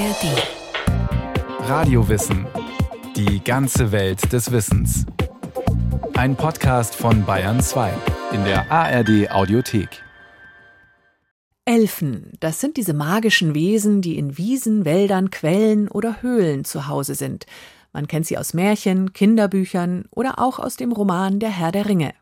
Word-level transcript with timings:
ARD. 0.00 1.68
Radiowissen. 1.68 2.46
Die 3.16 3.44
ganze 3.44 3.92
Welt 3.92 4.32
des 4.32 4.50
Wissens. 4.50 5.04
Ein 6.14 6.36
Podcast 6.36 6.94
von 6.94 7.26
Bayern 7.26 7.60
2 7.60 7.92
in 8.32 8.42
der 8.44 8.72
ARD 8.72 9.30
Audiothek. 9.30 10.02
Elfen, 11.66 12.32
das 12.40 12.60
sind 12.60 12.78
diese 12.78 12.94
magischen 12.94 13.54
Wesen, 13.54 14.00
die 14.00 14.16
in 14.16 14.38
Wiesen, 14.38 14.86
Wäldern, 14.86 15.28
Quellen 15.28 15.86
oder 15.88 16.22
Höhlen 16.22 16.64
zu 16.64 16.88
Hause 16.88 17.14
sind. 17.14 17.44
Man 17.92 18.08
kennt 18.08 18.24
sie 18.24 18.38
aus 18.38 18.54
Märchen, 18.54 19.12
Kinderbüchern 19.12 20.06
oder 20.10 20.38
auch 20.38 20.58
aus 20.58 20.76
dem 20.76 20.92
Roman 20.92 21.40
Der 21.40 21.50
Herr 21.50 21.72
der 21.72 21.84
Ringe. 21.84 22.14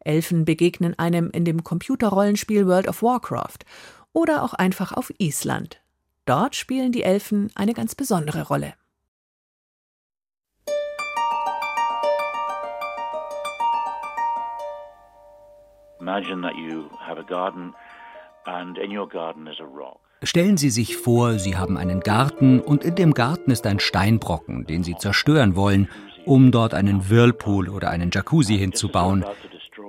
Elfen 0.00 0.46
begegnen 0.46 0.98
einem 0.98 1.30
in 1.30 1.44
dem 1.44 1.62
Computerrollenspiel 1.62 2.66
World 2.66 2.88
of 2.88 3.02
Warcraft 3.02 3.66
oder 4.14 4.42
auch 4.42 4.54
einfach 4.54 4.92
auf 4.92 5.12
Island. 5.18 5.82
Dort 6.28 6.54
spielen 6.54 6.92
die 6.92 7.04
Elfen 7.04 7.50
eine 7.54 7.72
ganz 7.72 7.94
besondere 7.94 8.46
Rolle. 8.48 8.74
Stellen 20.22 20.58
Sie 20.58 20.68
sich 20.68 20.98
vor, 20.98 21.38
Sie 21.38 21.56
haben 21.56 21.78
einen 21.78 22.00
Garten 22.00 22.60
und 22.60 22.84
in 22.84 22.94
dem 22.94 23.14
Garten 23.14 23.50
ist 23.50 23.66
ein 23.66 23.80
Steinbrocken, 23.80 24.66
den 24.66 24.84
Sie 24.84 24.96
zerstören 24.96 25.56
wollen, 25.56 25.88
um 26.26 26.50
dort 26.50 26.74
einen 26.74 27.08
Whirlpool 27.08 27.70
oder 27.70 27.88
einen 27.88 28.10
Jacuzzi 28.10 28.58
hinzubauen. 28.58 29.24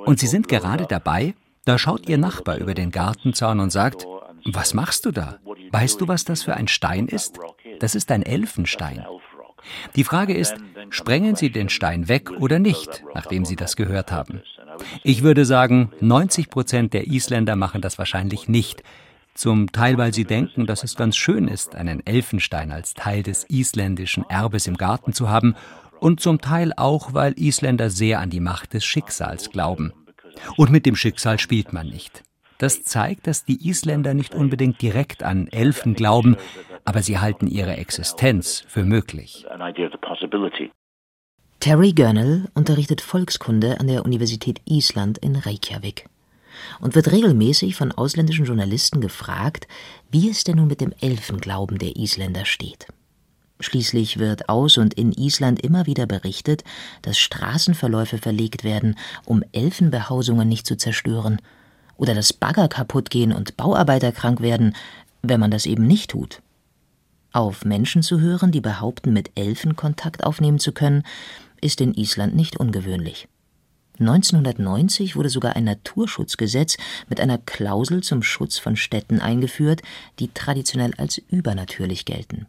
Und 0.06 0.20
Sie 0.20 0.28
sind 0.28 0.48
gerade 0.48 0.86
dabei, 0.86 1.36
da 1.66 1.78
schaut 1.78 2.08
Ihr 2.08 2.18
Nachbar 2.18 2.60
über 2.60 2.76
den 2.76 2.92
Gartenzaun 2.92 3.60
und 3.60 3.72
sagt, 3.72 4.08
was 4.46 4.74
machst 4.74 5.06
du 5.06 5.12
da? 5.12 5.40
Weißt 5.72 6.02
du, 6.02 6.08
was 6.08 6.26
das 6.26 6.44
für 6.44 6.56
ein 6.56 6.68
Stein 6.68 7.08
ist? 7.08 7.40
Das 7.80 7.96
ist 7.96 8.12
ein 8.12 8.24
Elfenstein. 8.24 9.06
Die 9.96 10.04
Frage 10.04 10.34
ist, 10.34 10.56
sprengen 10.90 11.36
Sie 11.36 11.52
den 11.52 11.70
Stein 11.70 12.08
weg 12.08 12.32
oder 12.32 12.60
nicht, 12.60 13.04
nachdem 13.14 13.46
Sie 13.46 13.56
das 13.56 13.76
gehört 13.76 14.12
haben? 14.12 14.42
Ich 15.04 15.24
würde 15.24 15.46
sagen, 15.46 15.92
90 16.00 16.50
Prozent 16.50 16.94
der 16.94 17.08
Isländer 17.08 17.56
machen 17.56 17.82
das 17.82 17.98
wahrscheinlich 17.98 18.48
nicht. 18.48 18.84
Zum 19.34 19.72
Teil, 19.72 19.98
weil 19.98 20.14
sie 20.14 20.26
denken, 20.26 20.66
dass 20.66 20.84
es 20.84 20.96
ganz 20.96 21.16
schön 21.16 21.48
ist, 21.48 21.76
einen 21.76 22.06
Elfenstein 22.06 22.72
als 22.72 22.94
Teil 22.94 23.24
des 23.24 23.46
isländischen 23.50 24.30
Erbes 24.30 24.68
im 24.68 24.76
Garten 24.76 25.14
zu 25.14 25.30
haben, 25.30 25.56
und 26.00 26.22
zum 26.22 26.40
Teil 26.40 26.72
auch, 26.76 27.14
weil 27.14 27.34
Isländer 27.38 27.90
sehr 27.90 28.20
an 28.20 28.30
die 28.30 28.40
Macht 28.40 28.74
des 28.74 28.86
Schicksals 28.86 29.50
glauben. 29.50 29.94
Und 30.56 30.72
mit 30.72 30.86
dem 30.86 30.96
Schicksal 30.96 31.40
spielt 31.40 31.74
man 31.74 31.88
nicht. 31.88 32.24
Das 32.60 32.84
zeigt, 32.84 33.26
dass 33.26 33.46
die 33.46 33.68
Isländer 33.68 34.14
nicht 34.14 34.36
unbedingt 34.36 34.82
direkt 34.82 35.24
an 35.24 35.48
Elfen 35.48 35.96
glauben, 35.96 36.36
aber 36.84 37.02
sie 37.02 37.18
halten 37.18 37.48
ihre 37.48 37.78
Existenz 37.78 38.66
für 38.68 38.84
möglich. 38.84 39.46
Terry 41.62 41.94
Gurnell 41.94 42.50
unterrichtet 42.54 43.02
Volkskunde 43.02 43.80
an 43.80 43.88
der 43.88 44.04
Universität 44.04 44.62
Island 44.66 45.18
in 45.20 45.38
Reykjavik 45.38 46.10
und 46.82 46.96
wird 46.96 47.12
regelmäßig 47.14 47.78
von 47.78 47.94
ausländischen 47.94 48.46
Journalisten 48.46 49.00
gefragt, 49.00 49.68
wie 50.12 50.30
es 50.30 50.44
denn 50.44 50.58
nun 50.58 50.68
mit 50.68 50.82
dem 50.82 50.94
Elfenglauben 51.00 51.78
der 51.78 51.96
Isländer 51.96 52.44
steht. 52.44 52.88
Schließlich 53.62 54.20
wird 54.20 54.50
aus 54.50 54.78
und 54.78 54.94
in 54.94 55.14
Island 55.14 55.62
immer 55.62 55.86
wieder 55.86 56.08
berichtet, 56.08 56.66
dass 57.04 57.20
Straßenverläufe 57.20 58.18
verlegt 58.18 58.66
werden, 58.66 58.98
um 59.26 59.44
Elfenbehausungen 59.54 60.48
nicht 60.48 60.66
zu 60.66 60.78
zerstören 60.78 61.40
oder 62.00 62.16
dass 62.16 62.34
Bagger 62.34 62.68
kaputt 62.68 63.10
gehen 63.10 63.32
und 63.34 63.58
Bauarbeiter 63.58 64.12
krank 64.12 64.42
werden, 64.42 64.76
wenn 65.22 65.40
man 65.40 65.52
das 65.52 65.66
eben 65.66 65.86
nicht 65.86 66.12
tut. 66.12 66.42
Auf 67.32 67.66
Menschen 67.66 68.02
zu 68.02 68.20
hören, 68.20 68.52
die 68.52 68.62
behaupten, 68.62 69.14
mit 69.14 69.32
Elfen 69.36 69.76
Kontakt 69.76 70.24
aufnehmen 70.24 70.60
zu 70.60 70.72
können, 70.72 71.04
ist 71.62 71.82
in 71.82 71.94
Island 71.94 72.36
nicht 72.36 72.58
ungewöhnlich. 72.58 73.28
1990 74.00 75.18
wurde 75.18 75.30
sogar 75.30 75.58
ein 75.58 75.66
Naturschutzgesetz 75.66 76.78
mit 77.10 77.20
einer 77.20 77.38
Klausel 77.38 78.02
zum 78.02 78.24
Schutz 78.24 78.58
von 78.58 78.78
Städten 78.78 79.20
eingeführt, 79.20 79.82
die 80.20 80.30
traditionell 80.34 80.94
als 80.98 81.18
übernatürlich 81.18 82.06
gelten. 82.06 82.48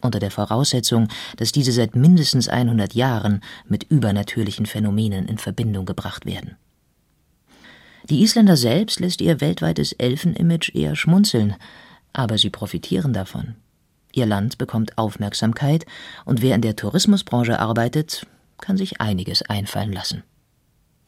Unter 0.00 0.18
der 0.18 0.32
Voraussetzung, 0.32 1.06
dass 1.36 1.52
diese 1.52 1.70
seit 1.70 1.94
mindestens 1.94 2.48
100 2.48 2.94
Jahren 2.94 3.40
mit 3.68 3.84
übernatürlichen 3.84 4.66
Phänomenen 4.66 5.28
in 5.28 5.38
Verbindung 5.38 5.86
gebracht 5.86 6.26
werden. 6.26 6.56
Die 8.08 8.22
Isländer 8.22 8.56
selbst 8.56 9.00
lässt 9.00 9.20
ihr 9.20 9.40
weltweites 9.40 9.92
Elfenimage 9.92 10.72
eher 10.74 10.96
schmunzeln, 10.96 11.56
aber 12.12 12.38
sie 12.38 12.50
profitieren 12.50 13.12
davon. 13.12 13.54
Ihr 14.12 14.26
Land 14.26 14.58
bekommt 14.58 14.98
Aufmerksamkeit 14.98 15.86
und 16.24 16.42
wer 16.42 16.54
in 16.54 16.62
der 16.62 16.76
Tourismusbranche 16.76 17.58
arbeitet, 17.58 18.26
kann 18.58 18.76
sich 18.76 19.00
einiges 19.00 19.42
einfallen 19.42 19.92
lassen. 19.92 20.24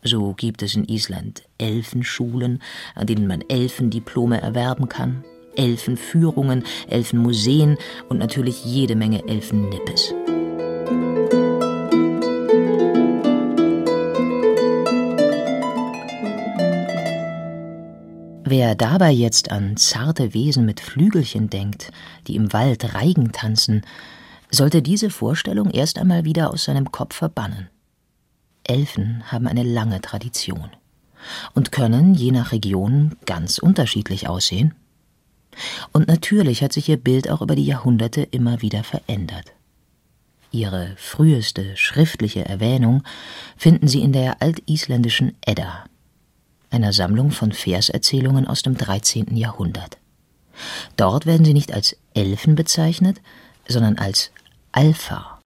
So 0.04 0.34
gibt 0.34 0.62
es 0.62 0.74
in 0.74 0.84
Island 0.84 1.42
Elfenschulen, 1.58 2.60
an 2.94 3.06
denen 3.06 3.26
man 3.26 3.42
Elfendiplome 3.48 4.40
erwerben 4.40 4.88
kann, 4.88 5.24
Elfenführungen, 5.56 6.64
Elfenmuseen 6.88 7.76
und 8.08 8.18
natürlich 8.18 8.64
jede 8.64 8.96
Menge 8.96 9.26
Elfennippes. 9.28 10.14
Wer 18.52 18.74
dabei 18.74 19.12
jetzt 19.12 19.50
an 19.50 19.78
zarte 19.78 20.34
Wesen 20.34 20.66
mit 20.66 20.78
Flügelchen 20.78 21.48
denkt, 21.48 21.90
die 22.26 22.36
im 22.36 22.52
Wald 22.52 22.92
Reigen 22.92 23.32
tanzen, 23.32 23.80
sollte 24.50 24.82
diese 24.82 25.08
Vorstellung 25.08 25.70
erst 25.70 25.98
einmal 25.98 26.26
wieder 26.26 26.50
aus 26.50 26.64
seinem 26.64 26.92
Kopf 26.92 27.14
verbannen. 27.16 27.70
Elfen 28.64 29.22
haben 29.32 29.46
eine 29.46 29.62
lange 29.62 30.02
Tradition 30.02 30.68
und 31.54 31.72
können 31.72 32.12
je 32.12 32.30
nach 32.30 32.52
Region 32.52 33.16
ganz 33.24 33.56
unterschiedlich 33.56 34.28
aussehen. 34.28 34.74
Und 35.92 36.06
natürlich 36.06 36.62
hat 36.62 36.74
sich 36.74 36.90
ihr 36.90 36.98
Bild 36.98 37.30
auch 37.30 37.40
über 37.40 37.56
die 37.56 37.64
Jahrhunderte 37.64 38.20
immer 38.20 38.60
wieder 38.60 38.84
verändert. 38.84 39.54
Ihre 40.50 40.92
früheste 40.98 41.74
schriftliche 41.78 42.44
Erwähnung 42.44 43.02
finden 43.56 43.88
Sie 43.88 44.02
in 44.02 44.12
der 44.12 44.42
altisländischen 44.42 45.38
Edda, 45.40 45.86
einer 46.72 46.92
Sammlung 46.92 47.30
von 47.30 47.52
Verserzählungen 47.52 48.46
aus 48.46 48.62
dem 48.62 48.76
13. 48.76 49.36
Jahrhundert. 49.36 49.98
Dort 50.96 51.26
werden 51.26 51.44
sie 51.44 51.54
nicht 51.54 51.72
als 51.72 51.96
Elfen 52.14 52.54
bezeichnet, 52.54 53.20
sondern 53.66 53.98
als 53.98 54.32
Alpha. 54.72 55.38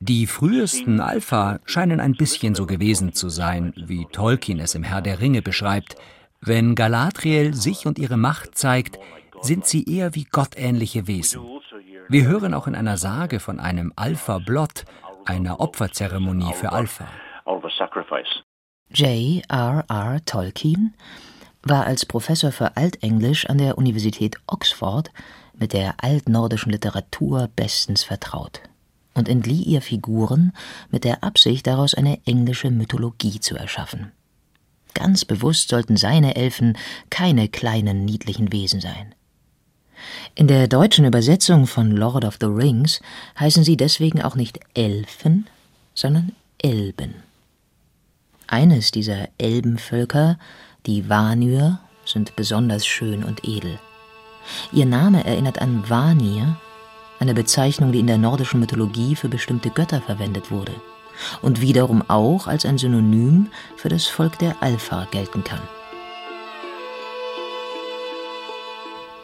Die 0.00 0.26
frühesten 0.26 1.00
Alpha 1.00 1.58
scheinen 1.64 2.00
ein 2.00 2.12
bisschen 2.12 2.54
so 2.54 2.66
gewesen 2.66 3.12
zu 3.12 3.28
sein, 3.28 3.72
wie 3.76 4.06
Tolkien 4.12 4.60
es 4.60 4.74
im 4.74 4.84
Herr 4.84 5.02
der 5.02 5.20
Ringe 5.20 5.42
beschreibt. 5.42 5.96
Wenn 6.40 6.74
Galadriel 6.74 7.52
sich 7.54 7.86
und 7.86 7.98
ihre 7.98 8.16
Macht 8.16 8.56
zeigt, 8.56 8.98
sind 9.40 9.66
sie 9.66 9.84
eher 9.84 10.14
wie 10.14 10.24
gottähnliche 10.24 11.06
Wesen. 11.06 11.42
Wir 12.08 12.26
hören 12.26 12.54
auch 12.54 12.66
in 12.66 12.74
einer 12.74 12.96
Sage 12.96 13.40
von 13.40 13.58
einem 13.58 13.92
Alpha 13.96 14.38
Blot, 14.38 14.84
einer 15.24 15.60
Opferzeremonie 15.60 16.52
für 16.54 16.72
Alpha. 16.72 17.06
J.R.R. 18.92 20.24
Tolkien 20.24 20.94
war 21.62 21.86
als 21.86 22.04
Professor 22.04 22.50
für 22.50 22.76
Altenglisch 22.76 23.46
an 23.46 23.58
der 23.58 23.78
Universität 23.78 24.36
Oxford 24.48 25.12
mit 25.56 25.72
der 25.72 25.94
altnordischen 26.02 26.72
Literatur 26.72 27.48
bestens 27.54 28.02
vertraut 28.02 28.60
und 29.14 29.28
entlieh 29.28 29.62
ihr 29.62 29.80
Figuren 29.80 30.52
mit 30.90 31.04
der 31.04 31.22
Absicht, 31.22 31.68
daraus 31.68 31.94
eine 31.94 32.18
englische 32.26 32.72
Mythologie 32.72 33.38
zu 33.38 33.54
erschaffen. 33.54 34.10
Ganz 34.94 35.24
bewusst 35.24 35.68
sollten 35.68 35.96
seine 35.96 36.34
Elfen 36.34 36.76
keine 37.10 37.48
kleinen, 37.48 38.04
niedlichen 38.04 38.52
Wesen 38.52 38.80
sein. 38.80 39.14
In 40.34 40.48
der 40.48 40.66
deutschen 40.66 41.04
Übersetzung 41.04 41.68
von 41.68 41.92
Lord 41.92 42.24
of 42.24 42.38
the 42.40 42.46
Rings 42.46 43.00
heißen 43.38 43.62
sie 43.62 43.76
deswegen 43.76 44.20
auch 44.20 44.34
nicht 44.34 44.58
Elfen, 44.74 45.46
sondern 45.94 46.32
Elben. 46.58 47.29
Eines 48.50 48.90
dieser 48.90 49.28
Elbenvölker, 49.38 50.36
die 50.84 51.08
Vanir, 51.08 51.78
sind 52.04 52.34
besonders 52.34 52.84
schön 52.84 53.22
und 53.22 53.44
edel. 53.44 53.78
Ihr 54.72 54.86
Name 54.86 55.24
erinnert 55.24 55.62
an 55.62 55.88
Vanir, 55.88 56.56
eine 57.20 57.32
Bezeichnung, 57.32 57.92
die 57.92 58.00
in 58.00 58.08
der 58.08 58.18
nordischen 58.18 58.58
Mythologie 58.58 59.14
für 59.14 59.28
bestimmte 59.28 59.70
Götter 59.70 60.00
verwendet 60.00 60.50
wurde 60.50 60.72
und 61.42 61.60
wiederum 61.60 62.02
auch 62.08 62.48
als 62.48 62.66
ein 62.66 62.76
Synonym 62.76 63.50
für 63.76 63.88
das 63.88 64.08
Volk 64.08 64.36
der 64.40 64.60
Alpha 64.60 65.06
gelten 65.12 65.44
kann. 65.44 65.62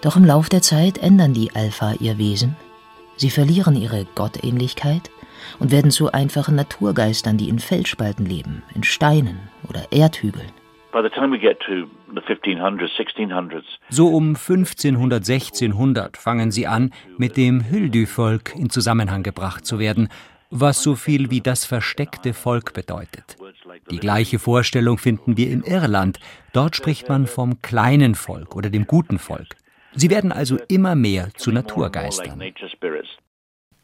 Doch 0.03 0.15
im 0.15 0.25
Lauf 0.25 0.49
der 0.49 0.63
Zeit 0.63 0.99
ändern 0.99 1.35
die 1.35 1.53
Alpha 1.53 1.95
ihr 1.99 2.17
Wesen. 2.17 2.55
Sie 3.17 3.31
verlieren 3.31 3.75
ihre 3.75 4.05
Gottähnlichkeit 4.15 5.11
und 5.59 5.71
werden 5.71 5.91
zu 5.91 6.13
einfachen 6.13 6.57
Naturgeistern, 6.57 7.37
die 7.37 7.49
in 7.49 7.59
Felsspalten 7.59 8.27
leben, 8.27 8.63
in 8.75 8.83
Steinen 8.83 9.39
oder 9.69 9.91
Erdhügeln. 9.91 10.53
So 13.91 14.09
um 14.09 14.29
1500, 14.29 15.29
1600 15.29 16.17
fangen 16.17 16.51
sie 16.51 16.67
an, 16.67 16.91
mit 17.19 17.37
dem 17.37 17.69
Hüldü-Volk 17.69 18.55
in 18.57 18.71
Zusammenhang 18.71 19.23
gebracht 19.23 19.67
zu 19.67 19.79
werden, 19.79 20.09
was 20.51 20.83
so 20.83 20.95
viel 20.95 21.31
wie 21.31 21.41
das 21.41 21.65
versteckte 21.65 22.33
Volk 22.33 22.73
bedeutet. 22.73 23.37
Die 23.91 23.99
gleiche 23.99 24.39
Vorstellung 24.39 24.99
finden 24.99 25.37
wir 25.37 25.51
in 25.51 25.63
Irland. 25.63 26.19
Dort 26.53 26.77
spricht 26.77 27.09
man 27.09 27.27
vom 27.27 27.61
kleinen 27.63 28.15
Volk 28.15 28.57
oder 28.57 28.71
dem 28.71 28.87
guten 28.87 29.19
Volk. 29.19 29.57
Sie 29.93 30.11
werden 30.11 30.33
also 30.33 30.59
immer 30.69 30.95
mehr 30.95 31.29
zu 31.37 31.53
Naturgeistern. 31.53 32.43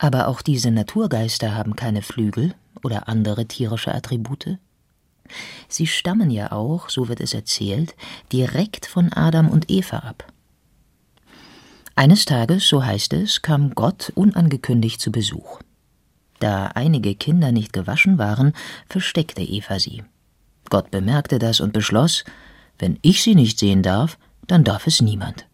Aber 0.02 0.26
auch 0.26 0.43
diese 0.43 0.72
Naturgeister 0.72 1.54
haben 1.54 1.76
keine 1.76 2.02
Flügel 2.02 2.56
oder 2.82 3.06
andere 3.06 3.46
tierische 3.46 3.94
Attribute? 3.94 4.58
Sie 5.69 5.87
stammen 5.87 6.28
ja 6.28 6.50
auch, 6.50 6.88
so 6.88 7.06
wird 7.06 7.20
es 7.20 7.34
erzählt, 7.34 7.94
direkt 8.32 8.87
von 8.87 9.12
Adam 9.12 9.49
und 9.49 9.70
Eva 9.70 9.99
ab. 9.99 10.26
Eines 11.94 12.25
Tages, 12.25 12.66
so 12.66 12.84
heißt 12.84 13.12
es, 13.12 13.43
kam 13.43 13.76
Gott 13.76 14.10
unangekündigt 14.16 15.00
zu 15.00 15.12
Besuch. 15.12 15.60
Da 16.40 16.66
einige 16.75 17.14
Kinder 17.14 17.52
nicht 17.52 17.72
gewaschen 17.72 18.19
waren, 18.19 18.54
versteckte 18.88 19.43
Eva 19.43 19.78
sie. 19.78 20.02
Gott 20.69 20.90
bemerkte 20.90 21.38
das 21.38 21.60
und 21.60 21.72
beschloss, 21.72 22.25
wenn 22.76 22.99
ich 23.02 23.22
sie 23.22 23.37
nicht 23.37 23.56
sehen 23.56 23.84
darf, 23.84 24.19
dann 24.49 24.64
darf 24.64 24.88
es 24.88 25.00
niemand. 25.00 25.46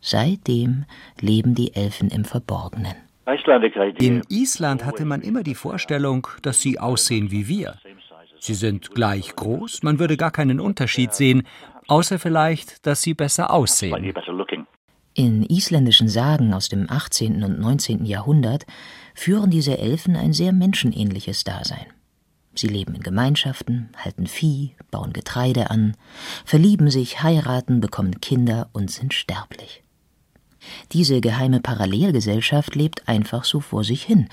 Seitdem 0.00 0.86
leben 1.20 1.54
die 1.54 1.76
Elfen 1.76 2.10
im 2.10 2.24
Verborgenen. 2.24 3.03
In 3.26 4.22
Island 4.28 4.84
hatte 4.84 5.04
man 5.04 5.22
immer 5.22 5.42
die 5.42 5.54
Vorstellung, 5.54 6.26
dass 6.42 6.60
sie 6.60 6.78
aussehen 6.78 7.30
wie 7.30 7.48
wir. 7.48 7.76
Sie 8.38 8.54
sind 8.54 8.90
gleich 8.90 9.34
groß, 9.34 9.82
man 9.82 9.98
würde 9.98 10.16
gar 10.16 10.30
keinen 10.30 10.60
Unterschied 10.60 11.14
sehen, 11.14 11.46
außer 11.88 12.18
vielleicht, 12.18 12.86
dass 12.86 13.02
sie 13.02 13.14
besser 13.14 13.50
aussehen. 13.50 14.12
In 15.14 15.44
isländischen 15.44 16.08
Sagen 16.08 16.52
aus 16.52 16.68
dem 16.68 16.90
18. 16.90 17.44
und 17.44 17.60
19. 17.60 18.04
Jahrhundert 18.04 18.66
führen 19.14 19.48
diese 19.48 19.78
Elfen 19.78 20.16
ein 20.16 20.32
sehr 20.32 20.52
menschenähnliches 20.52 21.44
Dasein. 21.44 21.86
Sie 22.56 22.66
leben 22.66 22.94
in 22.96 23.02
Gemeinschaften, 23.02 23.90
halten 23.96 24.26
Vieh, 24.26 24.74
bauen 24.90 25.12
Getreide 25.12 25.70
an, 25.70 25.96
verlieben 26.44 26.90
sich, 26.90 27.22
heiraten, 27.22 27.80
bekommen 27.80 28.20
Kinder 28.20 28.70
und 28.72 28.90
sind 28.90 29.14
sterblich. 29.14 29.83
Diese 30.92 31.20
geheime 31.20 31.60
Parallelgesellschaft 31.60 32.74
lebt 32.74 33.08
einfach 33.08 33.44
so 33.44 33.60
vor 33.60 33.84
sich 33.84 34.02
hin, 34.02 34.28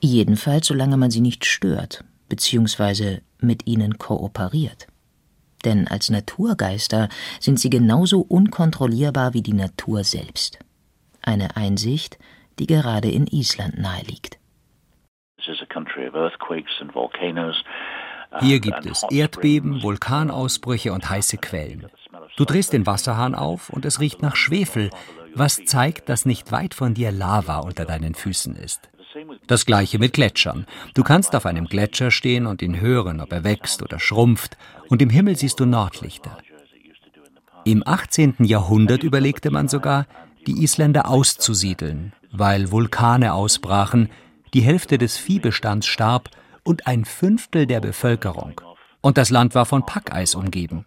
jedenfalls 0.00 0.66
solange 0.66 0.96
man 0.96 1.10
sie 1.10 1.20
nicht 1.20 1.44
stört 1.44 2.04
bzw. 2.28 3.20
mit 3.40 3.66
ihnen 3.66 3.98
kooperiert. 3.98 4.86
Denn 5.64 5.88
als 5.88 6.10
Naturgeister 6.10 7.08
sind 7.40 7.58
sie 7.58 7.70
genauso 7.70 8.20
unkontrollierbar 8.20 9.34
wie 9.34 9.42
die 9.42 9.54
Natur 9.54 10.04
selbst. 10.04 10.58
Eine 11.22 11.56
Einsicht, 11.56 12.18
die 12.58 12.66
gerade 12.66 13.10
in 13.10 13.26
Island 13.26 13.78
naheliegt. 13.78 14.38
Hier 18.40 18.60
gibt 18.60 18.86
es 18.86 19.04
Erdbeben, 19.10 19.82
Vulkanausbrüche 19.82 20.92
und 20.92 21.08
heiße 21.08 21.38
Quellen. 21.38 21.86
Du 22.36 22.44
drehst 22.44 22.72
den 22.72 22.86
Wasserhahn 22.86 23.34
auf 23.34 23.70
und 23.70 23.84
es 23.84 24.00
riecht 24.00 24.22
nach 24.22 24.36
Schwefel, 24.36 24.90
was 25.34 25.64
zeigt, 25.64 26.08
dass 26.08 26.26
nicht 26.26 26.52
weit 26.52 26.74
von 26.74 26.94
dir 26.94 27.12
Lava 27.12 27.58
unter 27.58 27.84
deinen 27.84 28.14
Füßen 28.14 28.56
ist. 28.56 28.88
Das 29.46 29.66
gleiche 29.66 29.98
mit 29.98 30.12
Gletschern. 30.12 30.66
Du 30.94 31.02
kannst 31.02 31.36
auf 31.36 31.46
einem 31.46 31.66
Gletscher 31.66 32.10
stehen 32.10 32.46
und 32.46 32.62
ihn 32.62 32.80
hören, 32.80 33.20
ob 33.20 33.32
er 33.32 33.44
wächst 33.44 33.82
oder 33.82 34.00
schrumpft, 34.00 34.56
und 34.88 35.00
im 35.02 35.10
Himmel 35.10 35.36
siehst 35.36 35.60
du 35.60 35.66
Nordlichter. 35.66 36.38
Im 37.64 37.82
18. 37.86 38.36
Jahrhundert 38.40 39.02
überlegte 39.02 39.50
man 39.50 39.68
sogar, 39.68 40.06
die 40.46 40.62
Isländer 40.62 41.08
auszusiedeln, 41.08 42.12
weil 42.30 42.70
Vulkane 42.70 43.32
ausbrachen, 43.32 44.10
die 44.52 44.60
Hälfte 44.60 44.98
des 44.98 45.16
Viehbestands 45.16 45.86
starb 45.86 46.30
und 46.62 46.86
ein 46.86 47.04
Fünftel 47.04 47.66
der 47.66 47.80
Bevölkerung. 47.80 48.60
Und 49.00 49.18
das 49.18 49.30
Land 49.30 49.54
war 49.54 49.66
von 49.66 49.86
Packeis 49.86 50.34
umgeben. 50.34 50.86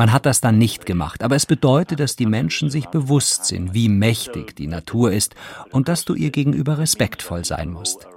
Man 0.00 0.14
hat 0.14 0.24
das 0.24 0.40
dann 0.40 0.56
nicht 0.56 0.86
gemacht, 0.86 1.22
aber 1.22 1.36
es 1.36 1.44
bedeutet, 1.44 2.00
dass 2.00 2.16
die 2.16 2.24
Menschen 2.24 2.70
sich 2.70 2.86
bewusst 2.86 3.44
sind, 3.44 3.74
wie 3.74 3.90
mächtig 3.90 4.56
die 4.56 4.66
Natur 4.66 5.12
ist 5.12 5.34
und 5.72 5.88
dass 5.88 6.06
du 6.06 6.14
ihr 6.14 6.30
gegenüber 6.30 6.78
respektvoll 6.78 7.44
sein 7.44 7.68
musst. 7.68 8.08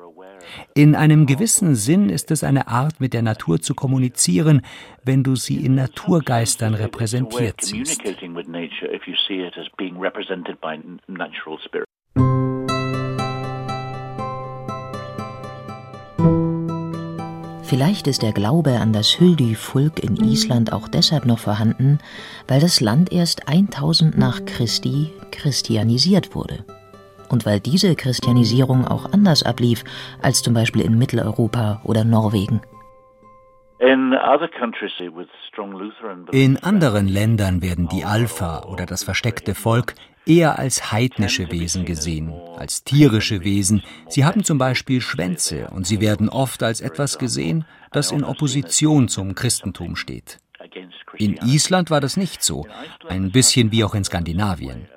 In 0.75 0.95
einem 0.95 1.25
gewissen 1.25 1.75
Sinn 1.75 2.09
ist 2.09 2.31
es 2.31 2.45
eine 2.45 2.69
Art, 2.69 3.01
mit 3.01 3.13
der 3.13 3.21
Natur 3.21 3.59
zu 3.59 3.75
kommunizieren, 3.75 4.61
wenn 5.03 5.23
du 5.23 5.35
sie 5.35 5.57
in 5.65 5.75
Naturgeistern 5.75 6.73
repräsentiert 6.73 7.59
siehst. 7.59 8.01
Vielleicht 17.73 18.05
ist 18.05 18.21
der 18.21 18.33
Glaube 18.33 18.77
an 18.79 18.93
das 18.93 19.19
Hüldi-Fulk 19.19 20.03
in 20.03 20.15
Island 20.17 20.71
auch 20.71 20.87
deshalb 20.87 21.25
noch 21.25 21.39
vorhanden, 21.39 21.97
weil 22.47 22.59
das 22.61 22.81
Land 22.81 23.11
erst 23.11 23.49
1000 23.49 24.15
nach 24.15 24.45
Christi 24.45 25.11
christianisiert 25.31 26.35
wurde. 26.35 26.65
Und 27.31 27.47
weil 27.47 27.59
diese 27.59 27.95
Christianisierung 27.95 28.85
auch 28.85 29.11
anders 29.11 29.41
ablief 29.41 29.83
als 30.21 30.43
zum 30.43 30.53
Beispiel 30.53 30.83
in 30.83 30.99
Mitteleuropa 30.99 31.81
oder 31.83 32.03
Norwegen. 32.03 32.61
In 36.31 36.57
anderen 36.57 37.07
Ländern 37.07 37.63
werden 37.63 37.87
die 37.87 38.05
Alpha 38.05 38.65
oder 38.71 38.85
das 38.85 39.03
versteckte 39.03 39.55
Volk 39.55 39.95
eher 40.25 40.59
als 40.59 40.91
heidnische 40.91 41.51
Wesen 41.51 41.85
gesehen, 41.85 42.33
als 42.57 42.83
tierische 42.83 43.43
Wesen. 43.43 43.83
Sie 44.09 44.25
haben 44.25 44.43
zum 44.43 44.57
Beispiel 44.57 45.01
Schwänze 45.01 45.67
und 45.69 45.85
sie 45.85 45.99
werden 45.99 46.29
oft 46.29 46.63
als 46.63 46.81
etwas 46.81 47.17
gesehen, 47.17 47.65
das 47.91 48.11
in 48.11 48.23
Opposition 48.23 49.07
zum 49.07 49.35
Christentum 49.35 49.95
steht. 49.95 50.39
In 51.17 51.37
Island 51.37 51.89
war 51.89 52.01
das 52.01 52.17
nicht 52.17 52.43
so, 52.43 52.65
ein 53.07 53.31
bisschen 53.31 53.71
wie 53.71 53.83
auch 53.83 53.95
in 53.95 54.03
Skandinavien. 54.03 54.87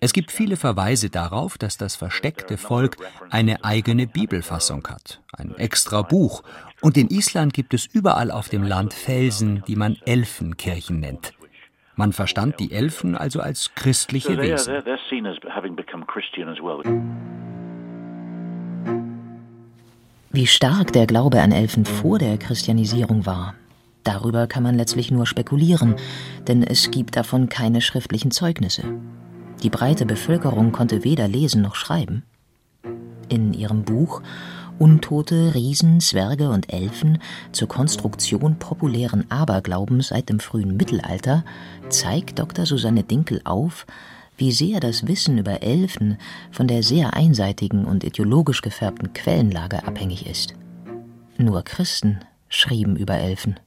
Es 0.00 0.12
gibt 0.12 0.32
viele 0.32 0.56
Verweise 0.56 1.10
darauf, 1.10 1.58
dass 1.58 1.76
das 1.76 1.96
versteckte 1.96 2.56
Volk 2.56 2.96
eine 3.28 3.64
eigene 3.64 4.06
Bibelfassung 4.06 4.86
hat, 4.88 5.20
ein 5.32 5.54
extra 5.56 6.02
Buch, 6.02 6.42
und 6.80 6.96
in 6.96 7.08
Island 7.08 7.52
gibt 7.52 7.74
es 7.74 7.86
überall 7.86 8.30
auf 8.30 8.48
dem 8.48 8.62
Land 8.62 8.94
Felsen, 8.94 9.62
die 9.66 9.76
man 9.76 9.96
Elfenkirchen 10.06 11.00
nennt. 11.00 11.34
Man 12.00 12.14
verstand 12.14 12.58
die 12.58 12.72
Elfen 12.72 13.14
also 13.14 13.40
als 13.40 13.74
christliche 13.74 14.38
Wesen. 14.38 14.82
Wie 20.30 20.46
stark 20.46 20.94
der 20.94 21.06
Glaube 21.06 21.42
an 21.42 21.52
Elfen 21.52 21.84
vor 21.84 22.18
der 22.18 22.38
Christianisierung 22.38 23.26
war, 23.26 23.52
darüber 24.02 24.46
kann 24.46 24.62
man 24.62 24.76
letztlich 24.76 25.10
nur 25.10 25.26
spekulieren, 25.26 25.96
denn 26.48 26.62
es 26.62 26.90
gibt 26.90 27.16
davon 27.16 27.50
keine 27.50 27.82
schriftlichen 27.82 28.30
Zeugnisse. 28.30 28.84
Die 29.62 29.68
breite 29.68 30.06
Bevölkerung 30.06 30.72
konnte 30.72 31.04
weder 31.04 31.28
lesen 31.28 31.60
noch 31.60 31.74
schreiben. 31.74 32.22
In 33.28 33.52
ihrem 33.52 33.84
Buch 33.84 34.22
Untote, 34.80 35.54
Riesen, 35.54 36.00
Zwerge 36.00 36.48
und 36.48 36.72
Elfen 36.72 37.18
zur 37.52 37.68
Konstruktion 37.68 38.58
populären 38.58 39.30
Aberglaubens 39.30 40.08
seit 40.08 40.30
dem 40.30 40.40
frühen 40.40 40.74
Mittelalter 40.74 41.44
zeigt 41.90 42.38
Dr. 42.38 42.64
Susanne 42.64 43.02
Dinkel 43.02 43.42
auf, 43.44 43.86
wie 44.38 44.52
sehr 44.52 44.80
das 44.80 45.06
Wissen 45.06 45.36
über 45.36 45.62
Elfen 45.62 46.16
von 46.50 46.66
der 46.66 46.82
sehr 46.82 47.12
einseitigen 47.12 47.84
und 47.84 48.04
ideologisch 48.04 48.62
gefärbten 48.62 49.12
Quellenlage 49.12 49.86
abhängig 49.86 50.26
ist. 50.26 50.54
Nur 51.36 51.62
Christen 51.62 52.20
schrieben 52.48 52.96
über 52.96 53.18
Elfen. 53.18 53.60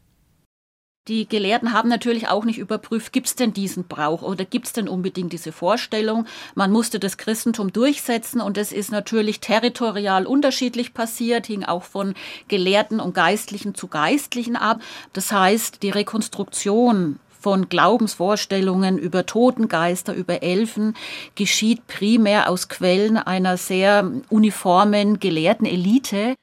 Die 1.09 1.27
Gelehrten 1.27 1.73
haben 1.73 1.89
natürlich 1.89 2.29
auch 2.29 2.45
nicht 2.45 2.57
überprüft, 2.57 3.11
gibt 3.11 3.27
es 3.27 3.35
denn 3.35 3.51
diesen 3.51 3.89
Brauch 3.89 4.21
oder 4.21 4.45
gibt 4.45 4.67
es 4.67 4.71
denn 4.73 4.87
unbedingt 4.87 5.33
diese 5.33 5.51
Vorstellung. 5.51 6.25
Man 6.55 6.71
musste 6.71 6.97
das 6.97 7.17
Christentum 7.17 7.73
durchsetzen 7.73 8.39
und 8.39 8.57
es 8.57 8.71
ist 8.71 8.89
natürlich 8.89 9.41
territorial 9.41 10.25
unterschiedlich 10.25 10.93
passiert, 10.93 11.47
hing 11.47 11.65
auch 11.65 11.83
von 11.83 12.13
Gelehrten 12.47 13.01
und 13.01 13.13
Geistlichen 13.13 13.75
zu 13.75 13.89
Geistlichen 13.89 14.55
ab. 14.55 14.79
Das 15.11 15.33
heißt, 15.33 15.83
die 15.83 15.89
Rekonstruktion 15.89 17.19
von 17.43 17.67
Glaubensvorstellungen 17.67 18.97
über 18.97 19.25
Totengeister, 19.25 20.13
über 20.13 20.41
Elfen 20.41 20.95
geschieht 21.35 21.85
primär 21.87 22.49
aus 22.49 22.69
Quellen 22.69 23.17
einer 23.17 23.57
sehr 23.57 24.09
uniformen 24.29 25.19
gelehrten 25.19 25.65
Elite. 25.65 26.35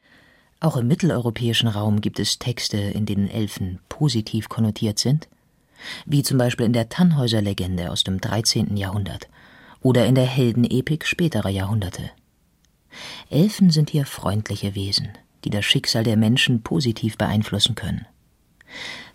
Auch 0.62 0.76
im 0.76 0.88
mitteleuropäischen 0.88 1.68
Raum 1.68 2.02
gibt 2.02 2.20
es 2.20 2.38
Texte, 2.38 2.76
in 2.76 3.06
denen 3.06 3.30
Elfen 3.30 3.78
positiv 3.88 4.50
konnotiert 4.50 4.98
sind, 4.98 5.28
wie 6.04 6.22
zum 6.22 6.36
Beispiel 6.36 6.66
in 6.66 6.74
der 6.74 6.90
Tannhäuser-Legende 6.90 7.90
aus 7.90 8.04
dem 8.04 8.20
13. 8.20 8.76
Jahrhundert 8.76 9.28
oder 9.80 10.04
in 10.04 10.14
der 10.14 10.26
Heldenepik 10.26 11.06
späterer 11.06 11.48
Jahrhunderte. 11.48 12.10
Elfen 13.30 13.70
sind 13.70 13.88
hier 13.88 14.04
freundliche 14.04 14.74
Wesen, 14.74 15.08
die 15.44 15.50
das 15.50 15.64
Schicksal 15.64 16.04
der 16.04 16.18
Menschen 16.18 16.62
positiv 16.62 17.16
beeinflussen 17.16 17.74
können. 17.74 18.06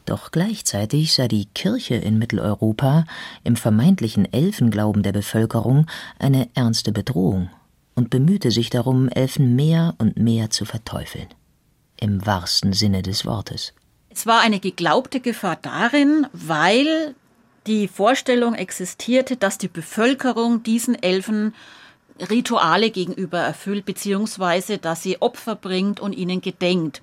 Doch 0.05 0.31
gleichzeitig 0.31 1.13
sah 1.13 1.27
die 1.27 1.45
Kirche 1.45 1.95
in 1.95 2.17
Mitteleuropa 2.17 3.05
im 3.43 3.55
vermeintlichen 3.55 4.31
Elfenglauben 4.33 5.03
der 5.03 5.11
Bevölkerung 5.11 5.85
eine 6.17 6.49
ernste 6.55 6.91
Bedrohung 6.91 7.51
und 7.95 8.09
bemühte 8.09 8.51
sich 8.51 8.69
darum, 8.69 9.09
Elfen 9.09 9.55
mehr 9.55 9.95
und 9.97 10.17
mehr 10.17 10.49
zu 10.49 10.65
verteufeln. 10.65 11.27
Im 11.99 12.25
wahrsten 12.25 12.73
Sinne 12.73 13.01
des 13.01 13.25
Wortes. 13.25 13.73
Es 14.09 14.25
war 14.25 14.41
eine 14.41 14.59
geglaubte 14.59 15.19
Gefahr 15.19 15.57
darin, 15.61 16.27
weil 16.33 17.15
die 17.67 17.87
Vorstellung 17.87 18.53
existierte, 18.53 19.37
dass 19.37 19.57
die 19.57 19.67
Bevölkerung 19.67 20.63
diesen 20.63 21.01
Elfen 21.01 21.53
Rituale 22.29 22.91
gegenüber 22.91 23.39
erfüllt, 23.39 23.85
beziehungsweise 23.85 24.77
dass 24.77 25.03
sie 25.03 25.21
Opfer 25.21 25.55
bringt 25.55 25.99
und 25.99 26.13
ihnen 26.13 26.41
gedenkt. 26.41 27.01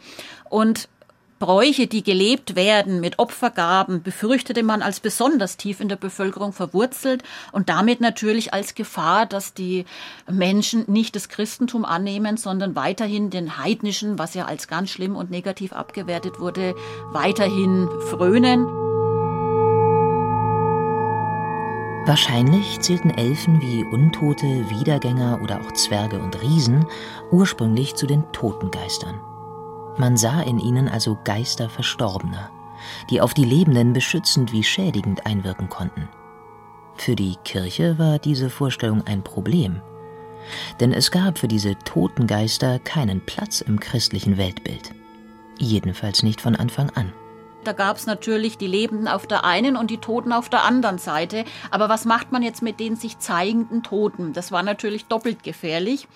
Und 0.49 0.89
Bräuche, 1.43 1.89
die 1.89 2.05
gelebt 2.05 2.55
werden 2.55 3.01
mit 3.01 3.19
Opfergaben, 3.19 4.05
befürchtete 4.05 4.63
man 4.63 4.81
als 4.81 5.01
besonders 5.01 5.57
tief 5.57 5.81
in 5.81 5.89
der 5.89 5.97
Bevölkerung 5.97 6.53
verwurzelt 6.53 7.25
und 7.51 7.69
damit 7.69 8.01
natürlich 8.01 8.55
als 8.55 8.77
Gefahr, 8.77 9.27
dass 9.27 9.53
die 9.53 9.85
Menschen 10.31 10.85
nicht 10.87 11.17
das 11.17 11.29
Christentum 11.29 11.85
annehmen, 11.85 12.37
sondern 12.37 12.77
weiterhin 12.77 13.31
den 13.31 13.59
heidnischen, 13.59 14.21
was 14.21 14.35
ja 14.35 14.45
als 14.45 14.69
ganz 14.69 14.91
schlimm 14.91 15.17
und 15.17 15.33
negativ 15.33 15.73
abgewertet 15.73 16.39
wurde, 16.39 16.77
weiterhin 17.11 17.89
frönen. 18.09 18.65
Wahrscheinlich 22.07 22.79
zählten 22.79 23.11
Elfen 23.11 23.61
wie 23.61 23.83
Untote, 23.83 24.47
Wiedergänger 24.71 25.41
oder 25.43 25.61
auch 25.61 25.73
Zwerge 25.73 26.21
und 26.21 26.41
Riesen 26.41 26.87
ursprünglich 27.33 27.97
zu 27.97 28.07
den 28.07 28.31
Totengeistern. 28.31 29.32
Man 29.99 30.17
sah 30.17 30.41
in 30.43 30.59
ihnen 30.59 30.89
also 30.89 31.19
Geister 31.25 31.69
Verstorbener, 31.69 32.51
die 33.11 33.21
auf 33.21 33.35
die 33.35 33.45
Lebenden 33.45 33.93
beschützend 33.93 34.53
wie 34.53 34.65
schädigend 34.65 35.27
einwirken 35.27 35.69
konnten. 35.69 36.09
Für 36.97 37.15
die 37.15 37.37
Kirche 37.45 37.99
war 37.99 38.19
diese 38.19 38.51
Vorstellung 38.51 39.07
ein 39.07 39.23
Problem, 39.23 39.83
denn 40.81 40.93
es 40.93 41.11
gab 41.11 41.39
für 41.39 41.49
diese 41.49 41.77
Totengeister 41.79 42.79
keinen 42.79 43.25
Platz 43.25 43.61
im 43.61 43.81
christlichen 43.81 44.39
Weltbild, 44.39 44.93
jedenfalls 45.59 46.23
nicht 46.23 46.41
von 46.41 46.57
Anfang 46.57 46.91
an. 46.91 47.13
Da 47.65 47.73
gab 47.73 47.97
es 47.97 48.07
natürlich 48.07 48.59
die 48.59 48.67
Lebenden 48.67 49.07
auf 49.07 49.27
der 49.27 49.45
einen 49.45 49.77
und 49.77 49.91
die 49.91 49.99
Toten 49.99 50.33
auf 50.33 50.49
der 50.49 50.65
anderen 50.65 50.99
Seite. 50.99 51.45
Aber 51.71 51.89
was 51.89 52.05
macht 52.05 52.33
man 52.33 52.43
jetzt 52.43 52.61
mit 52.61 52.81
den 52.81 52.97
sich 52.97 53.21
zeigenden 53.21 53.85
Toten? 53.85 54.33
Das 54.33 54.51
war 54.51 54.65
natürlich 54.65 55.07
doppelt 55.07 55.45
gefährlich. 55.45 56.09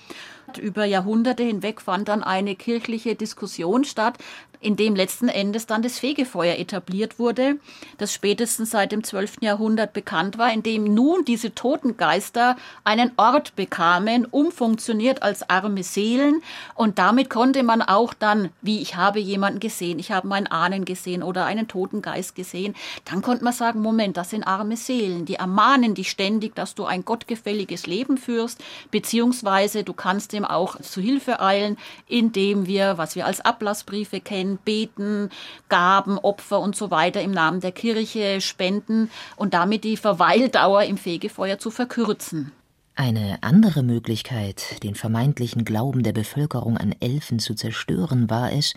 Über 0.61 0.85
Jahrhunderte 0.85 1.43
hinweg 1.43 1.81
fand 1.81 2.09
dann 2.09 2.23
eine 2.23 2.55
kirchliche 2.55 3.15
Diskussion 3.15 3.85
statt, 3.85 4.19
in 4.61 4.77
dem 4.77 4.95
letzten 4.95 5.29
Endes 5.29 5.67
dann 5.67 5.83
das 5.83 5.99
Fegefeuer 5.99 6.57
etabliert 6.59 7.19
wurde, 7.19 7.57
das 7.99 8.13
spätestens 8.13 8.71
seit 8.71 8.93
dem 8.93 9.05
12. 9.05 9.37
Jahrhundert 9.41 9.93
bekannt 9.93 10.39
war, 10.39 10.53
in 10.53 10.63
dem 10.63 10.85
nun 10.85 11.25
diese 11.25 11.55
Totengeister 11.55 12.57
einen 12.85 13.13
Ort 13.17 13.57
bekamen, 13.57 14.25
umfunktioniert 14.25 15.23
als 15.23 15.49
arme 15.49 15.83
Seelen 15.83 16.43
und 16.75 16.99
damit 16.99 17.31
konnte 17.31 17.63
man 17.63 17.83
auch 17.83 18.15
dann, 18.15 18.51
wie 18.63 18.81
ich 18.81 18.97
habe 18.97 19.21
jemanden 19.21 19.61
gesehen, 19.61 19.99
ich 19.99 20.13
habe 20.13 20.29
meinen 20.29 20.47
Ahnen 20.47 20.85
gesehen 20.85 21.23
oder 21.23 21.45
einen 21.45 21.69
Totengeist 21.69 22.35
gesehen, 22.35 22.75
dann 23.05 23.23
konnte 23.23 23.45
man 23.45 23.53
sagen, 23.53 23.81
Moment, 23.81 24.17
das 24.17 24.31
sind 24.31 24.45
arme 24.45 24.77
Seelen, 24.77 25.25
die 25.25 25.35
ermahnen 25.35 25.95
dich 25.95 26.11
ständig, 26.11 26.55
dass 26.55 26.75
du 26.75 26.85
ein 26.85 27.05
gottgefälliges 27.05 27.87
Leben 27.87 28.19
führst, 28.19 28.63
beziehungsweise 28.91 29.85
du 29.85 29.93
kannst 29.93 30.33
dem 30.33 30.45
auch 30.45 30.81
zu 30.81 31.01
Hilfe 31.01 31.41
eilen, 31.41 31.77
indem 32.07 32.67
wir, 32.67 32.99
was 32.99 33.17
wir 33.17 33.27
als 33.27 33.41
Ablassbriefe 33.41 34.21
kennen, 34.21 34.46
ein, 34.47 34.59
beten, 34.59 35.31
Gaben, 35.69 36.19
Opfer 36.19 36.61
und 36.61 36.77
so 36.77 36.91
weiter 36.91 37.21
im 37.23 37.33
Namen 37.33 37.61
der 37.61 37.73
Kirche 37.73 38.41
spenden 38.41 39.11
und 39.37 39.55
damit 39.55 39.85
die 39.85 39.97
Verweildauer 39.97 40.85
im 40.85 40.97
Fegefeuer 40.97 41.59
zu 41.59 41.71
verkürzen. 41.71 42.53
Eine 42.95 43.39
andere 43.43 43.83
Möglichkeit, 43.83 44.83
den 44.83 44.95
vermeintlichen 44.95 45.67
Glauben 45.67 46.03
der 46.03 46.13
Bevölkerung 46.13 46.79
an 46.79 46.95
Elfen 46.99 47.39
zu 47.39 47.55
zerstören, 47.55 48.31
war 48.31 48.53
es, 48.53 48.73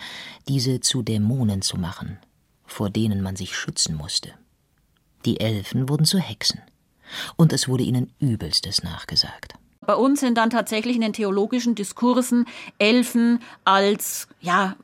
diese 0.49 0.81
zu 0.81 1.03
Dämonen 1.03 1.61
zu 1.61 1.77
machen, 1.77 2.17
vor 2.65 2.89
denen 2.89 3.21
man 3.21 3.38
sich 3.38 3.55
schützen 3.55 3.95
musste. 3.95 4.31
Die 5.25 5.39
Elfen 5.39 5.88
wurden 5.88 6.05
zu 6.05 6.17
Hexen, 6.17 6.59
und 7.38 7.53
es 7.53 7.69
wurde 7.69 7.83
ihnen 7.83 8.11
Übelstes 8.19 8.83
nachgesagt. 8.83 9.53
Bei 9.89 9.95
uns 9.95 10.19
sind 10.19 10.38
dann 10.38 10.49
tatsächlich 10.49 10.95
in 10.95 11.01
den 11.01 11.13
theologischen 11.13 11.73
Diskursen 11.73 12.45
Elfen 12.77 13.41
als 13.63 14.27
ja 14.41 14.75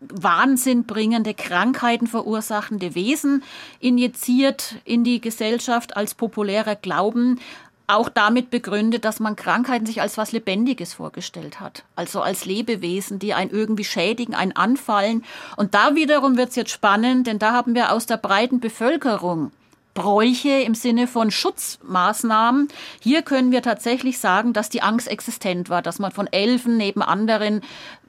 Wahnsinn 0.00 0.84
bringende, 0.84 1.34
Krankheiten 1.34 2.06
verursachende 2.06 2.94
Wesen 2.94 3.42
injiziert 3.80 4.76
in 4.84 5.04
die 5.04 5.20
Gesellschaft 5.20 5.96
als 5.96 6.14
populärer 6.14 6.76
Glauben 6.76 7.38
auch 7.86 8.08
damit 8.08 8.50
begründet, 8.50 9.04
dass 9.04 9.20
man 9.20 9.36
Krankheiten 9.36 9.84
sich 9.86 10.00
als 10.00 10.16
was 10.16 10.32
Lebendiges 10.32 10.94
vorgestellt 10.94 11.60
hat. 11.60 11.84
Also 11.96 12.22
als 12.22 12.46
Lebewesen, 12.46 13.18
die 13.18 13.34
einen 13.34 13.50
irgendwie 13.50 13.84
schädigen, 13.84 14.34
einen 14.34 14.52
anfallen. 14.52 15.22
Und 15.56 15.74
da 15.74 15.94
wiederum 15.94 16.36
wird 16.36 16.50
es 16.50 16.56
jetzt 16.56 16.70
spannend, 16.70 17.26
denn 17.26 17.38
da 17.38 17.52
haben 17.52 17.74
wir 17.74 17.92
aus 17.92 18.06
der 18.06 18.16
breiten 18.16 18.60
Bevölkerung 18.60 19.50
Bräuche 19.94 20.48
im 20.48 20.74
Sinne 20.74 21.06
von 21.06 21.30
Schutzmaßnahmen. 21.30 22.68
Hier 23.00 23.22
können 23.22 23.52
wir 23.52 23.62
tatsächlich 23.62 24.18
sagen, 24.18 24.52
dass 24.52 24.68
die 24.68 24.82
Angst 24.82 25.08
existent 25.08 25.70
war, 25.70 25.82
dass 25.82 26.00
man 26.00 26.10
von 26.10 26.26
Elfen 26.26 26.76
neben 26.76 27.00
anderen 27.00 27.62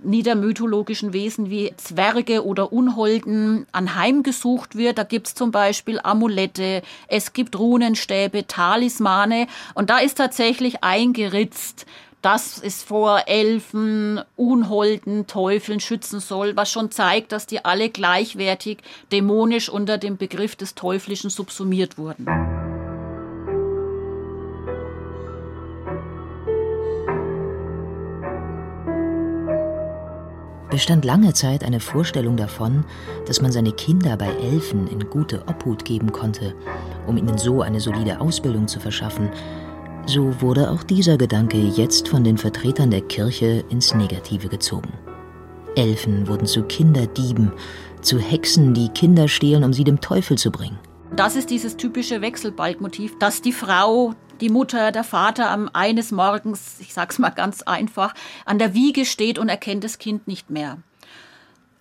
niedermythologischen 0.03 1.13
Wesen 1.13 1.49
wie 1.49 1.73
Zwerge 1.77 2.43
oder 2.43 2.73
Unholden 2.73 3.67
anheimgesucht 3.71 4.75
wird. 4.75 4.97
Da 4.97 5.03
gibt's 5.03 5.35
zum 5.35 5.51
Beispiel 5.51 5.99
Amulette, 6.03 6.81
es 7.07 7.33
gibt 7.33 7.57
Runenstäbe, 7.57 8.47
Talismane 8.47 9.47
und 9.75 9.89
da 9.89 9.99
ist 9.99 10.15
tatsächlich 10.15 10.83
eingeritzt, 10.83 11.85
dass 12.25 12.59
es 12.59 12.81
vor 12.81 13.27
Elfen, 13.27 14.19
Unholden, 14.35 15.27
Teufeln 15.27 15.79
schützen 15.79 16.19
soll, 16.19 16.55
was 16.55 16.71
schon 16.71 16.89
zeigt, 16.89 17.31
dass 17.31 17.45
die 17.45 17.63
alle 17.63 17.89
gleichwertig 17.89 18.79
dämonisch 19.11 19.69
unter 19.69 19.99
dem 19.99 20.17
Begriff 20.17 20.55
des 20.55 20.73
Teuflischen 20.73 21.29
subsumiert 21.29 21.99
wurden. 21.99 22.25
bestand 30.75 31.05
lange 31.05 31.31
Zeit 31.33 31.63
eine 31.63 31.79
Vorstellung 31.79 32.35
davon, 32.35 32.83
dass 33.27 33.41
man 33.41 33.53
seine 33.53 33.71
Kinder 33.71 34.17
bei 34.17 34.27
Elfen 34.27 34.87
in 34.87 35.09
gute 35.09 35.47
Obhut 35.47 35.85
geben 35.85 36.11
konnte, 36.11 36.53
um 37.07 37.15
ihnen 37.15 37.37
so 37.37 37.61
eine 37.61 37.79
solide 37.79 38.19
Ausbildung 38.19 38.67
zu 38.67 38.81
verschaffen, 38.81 39.29
so 40.05 40.41
wurde 40.41 40.69
auch 40.69 40.83
dieser 40.83 41.17
Gedanke 41.17 41.57
jetzt 41.57 42.07
von 42.07 42.23
den 42.23 42.37
Vertretern 42.37 42.91
der 42.91 43.01
Kirche 43.01 43.63
ins 43.69 43.93
Negative 43.93 44.47
gezogen. 44.47 44.93
Elfen 45.75 46.27
wurden 46.27 46.45
zu 46.45 46.63
Kinderdieben, 46.63 47.51
zu 48.01 48.19
Hexen, 48.19 48.73
die 48.73 48.89
Kinder 48.89 49.27
stehlen, 49.27 49.63
um 49.63 49.73
sie 49.73 49.83
dem 49.83 49.99
Teufel 50.01 50.37
zu 50.37 50.51
bringen. 50.51 50.79
Das 51.15 51.35
ist 51.35 51.49
dieses 51.49 51.77
typische 51.77 52.21
Wechselbalgmotiv, 52.21 53.17
dass 53.19 53.41
die 53.41 53.51
Frau, 53.51 54.13
die 54.41 54.49
Mutter, 54.49 54.91
der 54.91 55.03
Vater 55.03 55.49
am 55.49 55.69
eines 55.73 56.11
Morgens, 56.11 56.77
ich 56.79 56.93
sag's 56.93 57.19
mal 57.19 57.29
ganz 57.29 57.61
einfach, 57.61 58.13
an 58.45 58.59
der 58.59 58.73
Wiege 58.73 59.05
steht 59.05 59.39
und 59.39 59.49
erkennt 59.49 59.83
das 59.83 59.97
Kind 59.97 60.27
nicht 60.27 60.49
mehr. 60.49 60.77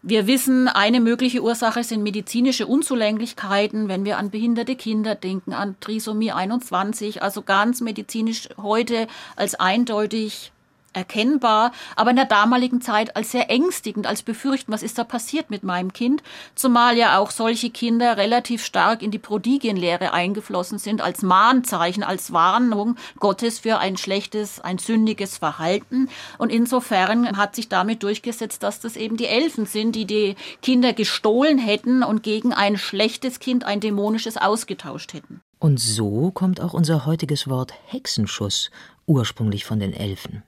Wir 0.06 0.26
wissen, 0.26 0.68
eine 0.68 1.00
mögliche 1.00 1.42
Ursache 1.42 1.82
sind 1.82 2.02
medizinische 2.02 2.66
Unzulänglichkeiten, 2.66 3.88
wenn 3.88 4.04
wir 4.04 4.18
an 4.18 4.28
behinderte 4.28 4.76
Kinder 4.76 5.14
denken, 5.14 5.54
an 5.54 5.76
Trisomie 5.80 6.30
21, 6.30 7.22
also 7.22 7.40
ganz 7.40 7.80
medizinisch 7.80 8.50
heute 8.58 9.06
als 9.34 9.54
eindeutig 9.54 10.52
erkennbar, 10.94 11.72
aber 11.96 12.10
in 12.10 12.16
der 12.16 12.24
damaligen 12.24 12.80
Zeit 12.80 13.16
als 13.16 13.32
sehr 13.32 13.50
ängstigend, 13.50 14.06
als 14.06 14.22
befürchten, 14.22 14.72
was 14.72 14.82
ist 14.82 14.98
da 14.98 15.04
passiert 15.04 15.50
mit 15.50 15.62
meinem 15.62 15.92
Kind, 15.92 16.22
zumal 16.54 16.96
ja 16.96 17.18
auch 17.18 17.30
solche 17.30 17.70
Kinder 17.70 18.16
relativ 18.16 18.64
stark 18.64 19.02
in 19.02 19.10
die 19.10 19.18
Prodigienlehre 19.18 20.12
eingeflossen 20.12 20.78
sind, 20.78 21.00
als 21.00 21.22
Mahnzeichen, 21.22 22.02
als 22.02 22.32
Warnung 22.32 22.96
Gottes 23.18 23.58
für 23.58 23.78
ein 23.78 23.96
schlechtes, 23.96 24.60
ein 24.60 24.78
sündiges 24.78 25.38
Verhalten. 25.38 26.08
Und 26.38 26.50
insofern 26.50 27.36
hat 27.36 27.56
sich 27.56 27.68
damit 27.68 28.02
durchgesetzt, 28.02 28.62
dass 28.62 28.80
das 28.80 28.96
eben 28.96 29.16
die 29.16 29.26
Elfen 29.26 29.66
sind, 29.66 29.94
die 29.96 30.06
die 30.06 30.36
Kinder 30.62 30.92
gestohlen 30.92 31.58
hätten 31.58 32.02
und 32.02 32.22
gegen 32.22 32.52
ein 32.52 32.78
schlechtes 32.78 33.40
Kind, 33.40 33.64
ein 33.64 33.80
dämonisches 33.80 34.36
ausgetauscht 34.36 35.12
hätten. 35.12 35.40
Und 35.58 35.80
so 35.80 36.30
kommt 36.30 36.60
auch 36.60 36.74
unser 36.74 37.06
heutiges 37.06 37.48
Wort 37.48 37.72
Hexenschuss 37.86 38.70
ursprünglich 39.06 39.64
von 39.64 39.80
den 39.80 39.92
Elfen. 39.92 40.42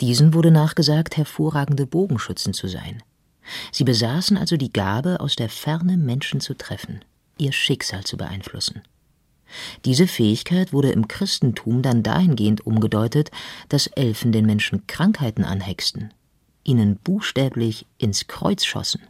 Diesen 0.00 0.34
wurde 0.34 0.50
nachgesagt, 0.50 1.16
hervorragende 1.16 1.86
Bogenschützen 1.86 2.54
zu 2.54 2.68
sein. 2.68 3.02
Sie 3.72 3.84
besaßen 3.84 4.36
also 4.36 4.56
die 4.56 4.72
Gabe, 4.72 5.20
aus 5.20 5.36
der 5.36 5.48
Ferne 5.48 5.96
Menschen 5.96 6.40
zu 6.40 6.54
treffen, 6.54 7.04
ihr 7.38 7.52
Schicksal 7.52 8.04
zu 8.04 8.16
beeinflussen. 8.16 8.82
Diese 9.86 10.06
Fähigkeit 10.06 10.74
wurde 10.74 10.90
im 10.90 11.08
Christentum 11.08 11.80
dann 11.80 12.02
dahingehend 12.02 12.66
umgedeutet, 12.66 13.30
dass 13.70 13.86
Elfen 13.86 14.30
den 14.32 14.44
Menschen 14.44 14.86
Krankheiten 14.86 15.44
anhexten, 15.44 16.12
ihnen 16.64 16.96
buchstäblich 16.96 17.86
ins 17.96 18.26
Kreuz 18.26 18.64
schossen. 18.64 19.00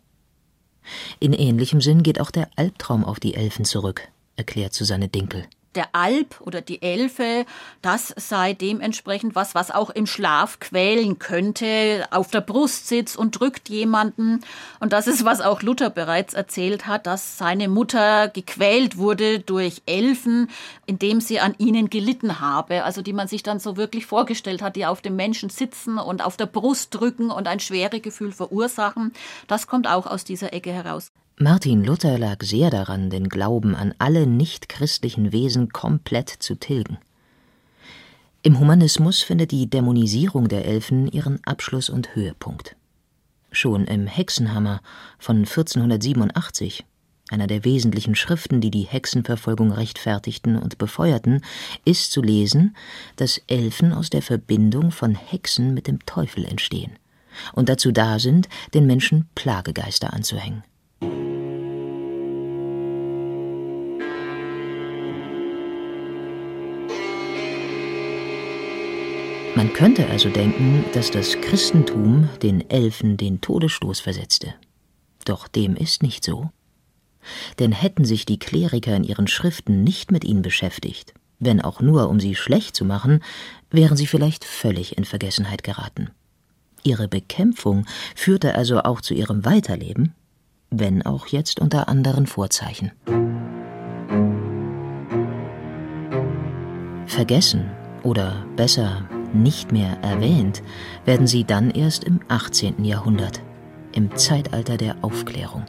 In 1.19 1.33
ähnlichem 1.33 1.81
Sinn 1.81 2.05
geht 2.05 2.21
auch 2.21 2.31
der 2.31 2.49
Albtraum 2.55 3.05
auf 3.05 3.19
die 3.19 3.35
Elfen 3.35 3.65
zurück, 3.65 4.09
erklärt 4.37 4.75
Susanne 4.75 5.09
Dinkel 5.09 5.45
der 5.79 5.91
Alp 5.93 6.41
oder 6.41 6.61
die 6.61 6.83
Elfe, 6.83 7.47
das 7.83 8.13
sei 8.17 8.53
dementsprechend 8.53 9.37
was, 9.37 9.55
was 9.55 9.71
auch 9.71 9.91
im 9.91 10.07
Schlaf 10.07 10.59
quälen 10.59 11.21
könnte, 11.21 12.09
auf 12.11 12.33
der 12.33 12.41
Brust 12.41 12.89
sitzt 12.89 13.17
und 13.17 13.39
drückt 13.39 13.69
jemanden. 13.69 14.41
Und 14.81 14.93
das 14.93 15.07
ist, 15.07 15.25
was 15.25 15.41
auch 15.41 15.63
Luther 15.63 15.89
bereits 15.89 16.35
erzählt 16.35 16.89
hat, 16.89 17.07
dass 17.07 17.39
seine 17.39 17.69
Mutter 17.69 18.27
gequält 18.27 18.97
wurde 18.97 19.39
durch 19.39 19.83
Elfen, 19.87 20.51
indem 20.87 21.21
sie 21.21 21.39
an 21.39 21.55
ihnen 21.59 21.91
gelitten 21.91 22.41
habe. 22.41 22.83
Also 22.83 23.01
die 23.01 23.13
man 23.13 23.29
sich 23.29 23.45
dann 23.45 23.61
so 23.61 23.77
wirklich 23.77 24.05
vorgestellt 24.05 24.63
hat, 24.63 24.75
die 24.75 24.85
auf 24.85 25.01
dem 25.01 25.15
Menschen 25.15 25.49
sitzen 25.49 25.99
und 25.99 26.25
auf 26.25 26.37
der 26.37 26.47
Brust 26.47 26.93
drücken 26.93 27.31
und 27.31 27.47
ein 27.47 27.61
schwere 27.61 28.01
Gefühl 28.01 28.33
verursachen. 28.33 29.13
Das 29.47 29.69
kommt 29.69 29.87
auch 29.87 30.07
aus 30.07 30.25
dieser 30.25 30.53
Ecke 30.53 30.73
heraus. 30.73 31.13
Martin 31.41 31.85
Luther 31.85 32.19
lag 32.19 32.43
sehr 32.43 32.69
daran, 32.69 33.11
den 33.11 33.29
Glauben 33.29 33.77
an 33.77 33.95
alle 33.99 34.27
nichtchristlichen 34.27 35.31
Wesen 35.31 35.69
komplett 35.69 36.29
zu 36.31 36.57
tilgen. 36.57 36.99
Im 38.43 38.59
Humanismus 38.59 39.23
findet 39.23 39.53
die 39.53 39.71
Dämonisierung 39.71 40.49
der 40.49 40.65
Elfen 40.65 41.07
ihren 41.07 41.39
Abschluss 41.45 41.91
und 41.91 42.17
Höhepunkt. 42.17 42.75
Schon 43.53 43.87
im 43.87 44.09
Hexenhammer 44.09 44.81
von 45.21 45.37
1487, 45.37 46.85
einer 47.31 47.47
der 47.47 47.65
wesentlichen 47.65 48.17
Schriften, 48.17 48.61
die 48.61 48.73
die 48.73 48.89
Hexenverfolgung 48.89 49.71
rechtfertigten 49.71 50.57
und 50.57 50.77
befeuerten, 50.79 51.43
ist 51.85 52.11
zu 52.11 52.21
lesen, 52.21 52.75
dass 53.15 53.41
Elfen 53.47 53.93
aus 53.93 54.11
der 54.11 54.23
Verbindung 54.23 54.91
von 54.91 55.15
Hexen 55.15 55.73
mit 55.73 55.87
dem 55.87 56.05
Teufel 56.05 56.45
entstehen 56.45 56.99
und 57.53 57.69
dazu 57.69 57.93
da 57.93 58.19
sind, 58.19 58.49
den 58.75 58.87
Menschen 58.87 59.29
Plagegeister 59.37 60.13
anzuhängen. 60.13 60.65
Man 69.59 69.73
könnte 69.73 70.09
also 70.09 70.29
denken, 70.29 70.85
dass 70.93 71.11
das 71.11 71.41
Christentum 71.41 72.29
den 72.43 72.71
Elfen 72.71 73.17
den 73.17 73.41
Todesstoß 73.41 73.99
versetzte. 73.99 74.55
Doch 75.25 75.49
dem 75.49 75.75
ist 75.75 76.01
nicht 76.01 76.23
so. 76.23 76.51
Denn 77.59 77.73
hätten 77.73 78.05
sich 78.05 78.25
die 78.25 78.39
Kleriker 78.39 78.95
in 78.95 79.03
ihren 79.03 79.27
Schriften 79.27 79.83
nicht 79.83 80.13
mit 80.13 80.23
ihnen 80.25 80.43
beschäftigt, 80.43 81.13
wenn 81.41 81.61
auch 81.61 81.81
nur 81.81 82.09
um 82.09 82.21
sie 82.21 82.37
schlecht 82.37 82.77
zu 82.77 82.85
machen, 82.85 83.21
wären 83.71 83.97
sie 83.97 84.07
vielleicht 84.07 84.45
völlig 84.45 84.97
in 84.97 85.05
Vergessenheit 85.05 85.65
geraten. 85.65 86.11
Ihre 86.85 87.09
Bekämpfung 87.09 87.85
führte 88.15 88.55
also 88.55 88.83
auch 88.83 89.01
zu 89.01 89.13
ihrem 89.13 89.45
Weiterleben, 89.45 90.15
wenn 90.71 91.03
auch 91.03 91.27
jetzt 91.27 91.61
unter 91.61 91.89
anderen 91.89 92.27
Vorzeichen. 92.27 92.93
Vergessen 97.07 97.71
oder 98.03 98.47
besser 98.57 99.09
nicht 99.33 99.73
mehr 99.73 99.99
erwähnt, 100.03 100.63
werden 101.05 101.27
sie 101.27 101.45
dann 101.45 101.71
erst 101.71 102.05
im 102.05 102.21
18. 102.29 102.85
Jahrhundert, 102.85 103.43
im 103.93 104.17
Zeitalter 104.17 104.77
der 104.77 104.97
Aufklärung. 105.03 105.65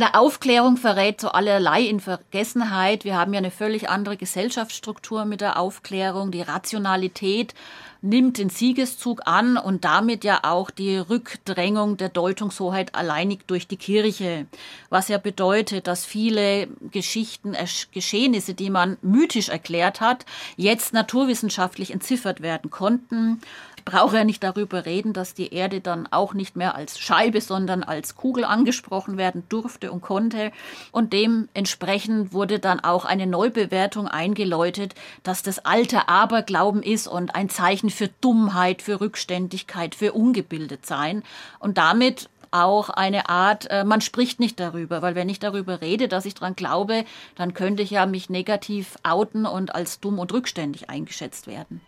Der 0.00 0.18
Aufklärung 0.18 0.78
verrät 0.78 1.20
so 1.20 1.28
allerlei 1.28 1.82
in 1.82 2.00
Vergessenheit. 2.00 3.04
Wir 3.04 3.18
haben 3.18 3.34
ja 3.34 3.38
eine 3.38 3.50
völlig 3.50 3.90
andere 3.90 4.16
Gesellschaftsstruktur 4.16 5.26
mit 5.26 5.42
der 5.42 5.58
Aufklärung. 5.58 6.30
Die 6.30 6.40
Rationalität 6.40 7.52
nimmt 8.00 8.38
den 8.38 8.48
Siegeszug 8.48 9.20
an 9.26 9.58
und 9.58 9.84
damit 9.84 10.24
ja 10.24 10.40
auch 10.44 10.70
die 10.70 10.96
Rückdrängung 10.96 11.98
der 11.98 12.08
Deutungshoheit 12.08 12.94
alleinig 12.94 13.40
durch 13.46 13.68
die 13.68 13.76
Kirche. 13.76 14.46
Was 14.88 15.08
ja 15.08 15.18
bedeutet, 15.18 15.86
dass 15.86 16.06
viele 16.06 16.68
Geschichten, 16.90 17.54
Geschehnisse, 17.92 18.54
die 18.54 18.70
man 18.70 18.96
mythisch 19.02 19.50
erklärt 19.50 20.00
hat, 20.00 20.24
jetzt 20.56 20.94
naturwissenschaftlich 20.94 21.90
entziffert 21.90 22.40
werden 22.40 22.70
konnten. 22.70 23.42
Brauche 23.90 24.18
ja 24.18 24.24
nicht 24.24 24.44
darüber 24.44 24.86
reden, 24.86 25.12
dass 25.12 25.34
die 25.34 25.52
Erde 25.52 25.80
dann 25.80 26.06
auch 26.12 26.32
nicht 26.32 26.54
mehr 26.54 26.76
als 26.76 27.00
Scheibe, 27.00 27.40
sondern 27.40 27.82
als 27.82 28.14
Kugel 28.14 28.44
angesprochen 28.44 29.16
werden 29.16 29.42
durfte 29.48 29.90
und 29.90 30.00
konnte. 30.00 30.52
Und 30.92 31.12
dementsprechend 31.12 32.32
wurde 32.32 32.60
dann 32.60 32.78
auch 32.78 33.04
eine 33.04 33.26
Neubewertung 33.26 34.06
eingeläutet, 34.06 34.94
dass 35.24 35.42
das 35.42 35.64
alte 35.64 36.08
Aberglauben 36.08 36.84
ist 36.84 37.08
und 37.08 37.34
ein 37.34 37.48
Zeichen 37.48 37.90
für 37.90 38.08
Dummheit, 38.20 38.80
für 38.80 39.00
Rückständigkeit, 39.00 39.96
für 39.96 40.12
Ungebildetsein. 40.12 41.24
Und 41.58 41.76
damit 41.76 42.28
auch 42.52 42.90
eine 42.90 43.28
Art, 43.28 43.68
äh, 43.70 43.82
man 43.82 44.00
spricht 44.00 44.38
nicht 44.38 44.60
darüber, 44.60 45.02
weil 45.02 45.16
wenn 45.16 45.28
ich 45.28 45.40
darüber 45.40 45.80
rede, 45.80 46.06
dass 46.06 46.26
ich 46.26 46.34
daran 46.34 46.54
glaube, 46.54 47.04
dann 47.34 47.54
könnte 47.54 47.82
ich 47.82 47.90
ja 47.90 48.06
mich 48.06 48.30
negativ 48.30 48.96
outen 49.02 49.46
und 49.46 49.74
als 49.74 49.98
dumm 49.98 50.20
und 50.20 50.32
rückständig 50.32 50.88
eingeschätzt 50.90 51.48
werden. 51.48 51.80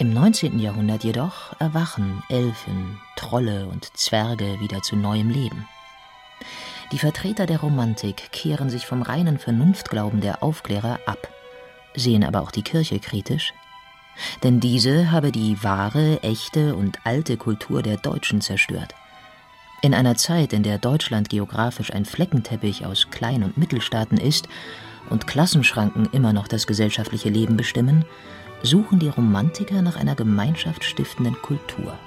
Im 0.00 0.14
19. 0.14 0.58
Jahrhundert 0.60 1.04
jedoch 1.04 1.52
erwachen 1.60 2.22
Elfen, 2.30 2.98
Trolle 3.16 3.66
und 3.66 3.94
Zwerge 3.98 4.58
wieder 4.58 4.80
zu 4.80 4.96
neuem 4.96 5.28
Leben. 5.28 5.68
Die 6.90 6.98
Vertreter 6.98 7.44
der 7.44 7.60
Romantik 7.60 8.32
kehren 8.32 8.70
sich 8.70 8.86
vom 8.86 9.02
reinen 9.02 9.38
Vernunftglauben 9.38 10.22
der 10.22 10.42
Aufklärer 10.42 11.00
ab, 11.04 11.28
sehen 11.94 12.24
aber 12.24 12.40
auch 12.40 12.50
die 12.50 12.62
Kirche 12.62 12.98
kritisch, 12.98 13.52
denn 14.42 14.58
diese 14.58 15.10
habe 15.10 15.32
die 15.32 15.62
wahre, 15.62 16.22
echte 16.22 16.76
und 16.76 16.98
alte 17.04 17.36
Kultur 17.36 17.82
der 17.82 17.98
Deutschen 17.98 18.40
zerstört. 18.40 18.94
In 19.82 19.92
einer 19.92 20.16
Zeit, 20.16 20.54
in 20.54 20.62
der 20.62 20.78
Deutschland 20.78 21.28
geografisch 21.28 21.92
ein 21.92 22.06
Fleckenteppich 22.06 22.86
aus 22.86 23.08
Klein- 23.10 23.44
und 23.44 23.58
Mittelstaaten 23.58 24.16
ist 24.16 24.48
und 25.10 25.26
Klassenschranken 25.26 26.08
immer 26.12 26.32
noch 26.32 26.48
das 26.48 26.66
gesellschaftliche 26.66 27.28
Leben 27.28 27.58
bestimmen, 27.58 28.06
suchen 28.62 28.98
die 28.98 29.08
Romantiker 29.08 29.82
nach 29.82 29.96
einer 29.96 30.14
gemeinschaftsstiftenden 30.14 31.40
Kultur 31.42 31.98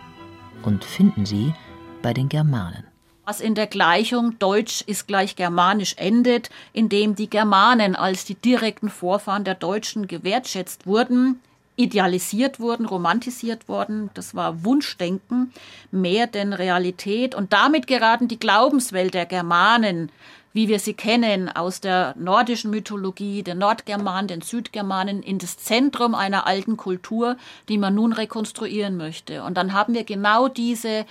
und 0.63 0.83
finden 0.83 1.25
sie 1.25 1.53
bei 2.01 2.13
den 2.13 2.29
Germanen. 2.29 2.83
Was 3.25 3.39
in 3.39 3.55
der 3.55 3.67
Gleichung 3.67 4.37
Deutsch 4.37 4.81
ist 4.85 5.07
gleich 5.07 5.35
Germanisch 5.35 5.95
endet, 5.97 6.49
indem 6.73 7.15
die 7.15 7.29
Germanen 7.29 7.95
als 7.95 8.25
die 8.25 8.35
direkten 8.35 8.89
Vorfahren 8.89 9.45
der 9.45 9.55
Deutschen 9.55 10.07
gewertschätzt 10.07 10.85
wurden, 10.85 11.39
idealisiert 11.75 12.59
wurden, 12.59 12.85
romantisiert 12.85 13.69
wurden. 13.69 14.09
Das 14.13 14.35
war 14.35 14.63
Wunschdenken 14.63 15.53
mehr 15.89 16.27
denn 16.27 16.53
Realität. 16.53 17.33
Und 17.33 17.53
damit 17.53 17.87
geraten 17.87 18.27
die 18.27 18.39
Glaubenswelt 18.39 19.13
der 19.13 19.25
Germanen 19.25 20.11
wie 20.53 20.67
wir 20.67 20.79
sie 20.79 20.93
kennen 20.93 21.49
aus 21.49 21.81
der 21.81 22.15
nordischen 22.17 22.71
Mythologie, 22.71 23.43
den 23.43 23.57
Nordgermanen, 23.57 24.27
den 24.27 24.41
Südgermanen, 24.41 25.23
in 25.23 25.39
das 25.39 25.57
Zentrum 25.57 26.15
einer 26.15 26.47
alten 26.47 26.77
Kultur, 26.77 27.37
die 27.69 27.77
man 27.77 27.95
nun 27.95 28.13
rekonstruieren 28.13 28.95
möchte. 28.95 29.43
Und 29.43 29.57
dann 29.57 29.73
haben 29.73 29.93
wir 29.93 30.03
genau 30.03 30.47
diese 30.47 31.05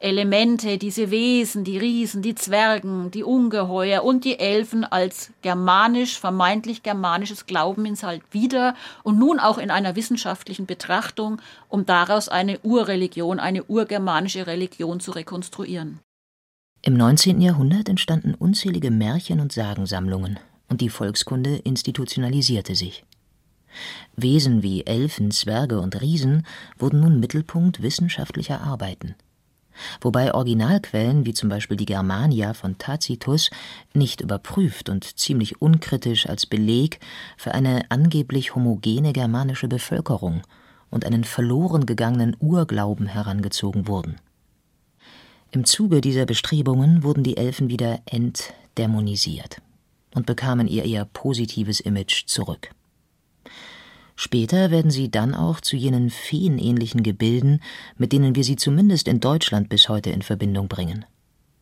Elemente, 0.00 0.78
diese 0.78 1.10
Wesen, 1.10 1.64
die 1.64 1.78
Riesen, 1.78 2.22
die 2.22 2.34
Zwergen, 2.34 3.10
die 3.10 3.24
Ungeheuer 3.24 4.04
und 4.04 4.24
die 4.24 4.38
Elfen 4.38 4.84
als 4.84 5.32
germanisch, 5.42 6.18
vermeintlich 6.20 6.82
germanisches 6.82 7.46
Glauben 7.46 7.84
ins 7.84 8.04
halt 8.04 8.22
wieder 8.30 8.74
und 9.02 9.18
nun 9.18 9.40
auch 9.40 9.58
in 9.58 9.70
einer 9.70 9.96
wissenschaftlichen 9.96 10.66
Betrachtung, 10.66 11.40
um 11.68 11.84
daraus 11.84 12.28
eine 12.28 12.60
Urreligion, 12.60 13.40
eine 13.40 13.64
urgermanische 13.64 14.46
Religion 14.46 15.00
zu 15.00 15.12
rekonstruieren. 15.12 15.98
Im 16.80 16.94
19. 16.94 17.40
Jahrhundert 17.40 17.88
entstanden 17.88 18.34
unzählige 18.34 18.92
Märchen- 18.92 19.40
und 19.40 19.50
Sagensammlungen 19.50 20.38
und 20.68 20.80
die 20.80 20.90
Volkskunde 20.90 21.56
institutionalisierte 21.56 22.76
sich. 22.76 23.04
Wesen 24.14 24.62
wie 24.62 24.86
Elfen, 24.86 25.32
Zwerge 25.32 25.80
und 25.80 26.00
Riesen 26.00 26.46
wurden 26.78 27.00
nun 27.00 27.18
Mittelpunkt 27.18 27.82
wissenschaftlicher 27.82 28.60
Arbeiten. 28.60 29.16
Wobei 30.00 30.32
Originalquellen 30.32 31.26
wie 31.26 31.34
zum 31.34 31.48
Beispiel 31.48 31.76
die 31.76 31.84
Germania 31.84 32.54
von 32.54 32.78
Tacitus 32.78 33.50
nicht 33.92 34.20
überprüft 34.20 34.88
und 34.88 35.18
ziemlich 35.18 35.60
unkritisch 35.60 36.28
als 36.28 36.46
Beleg 36.46 37.00
für 37.36 37.54
eine 37.54 37.90
angeblich 37.90 38.54
homogene 38.54 39.12
germanische 39.12 39.66
Bevölkerung 39.66 40.42
und 40.90 41.04
einen 41.04 41.24
verloren 41.24 41.86
gegangenen 41.86 42.36
Urglauben 42.38 43.06
herangezogen 43.06 43.88
wurden 43.88 44.16
im 45.50 45.64
Zuge 45.64 46.00
dieser 46.00 46.26
Bestrebungen 46.26 47.02
wurden 47.02 47.22
die 47.22 47.36
Elfen 47.36 47.70
wieder 47.70 48.00
entdämonisiert 48.06 49.62
und 50.14 50.26
bekamen 50.26 50.68
ihr 50.68 50.84
eher 50.84 51.04
positives 51.04 51.80
Image 51.80 52.26
zurück. 52.26 52.70
Später 54.16 54.70
werden 54.70 54.90
sie 54.90 55.10
dann 55.10 55.34
auch 55.34 55.60
zu 55.60 55.76
jenen 55.76 56.10
feenähnlichen 56.10 57.02
Gebilden, 57.02 57.62
mit 57.96 58.12
denen 58.12 58.34
wir 58.34 58.42
sie 58.42 58.56
zumindest 58.56 59.06
in 59.06 59.20
Deutschland 59.20 59.68
bis 59.68 59.88
heute 59.88 60.10
in 60.10 60.22
Verbindung 60.22 60.66
bringen. 60.66 61.04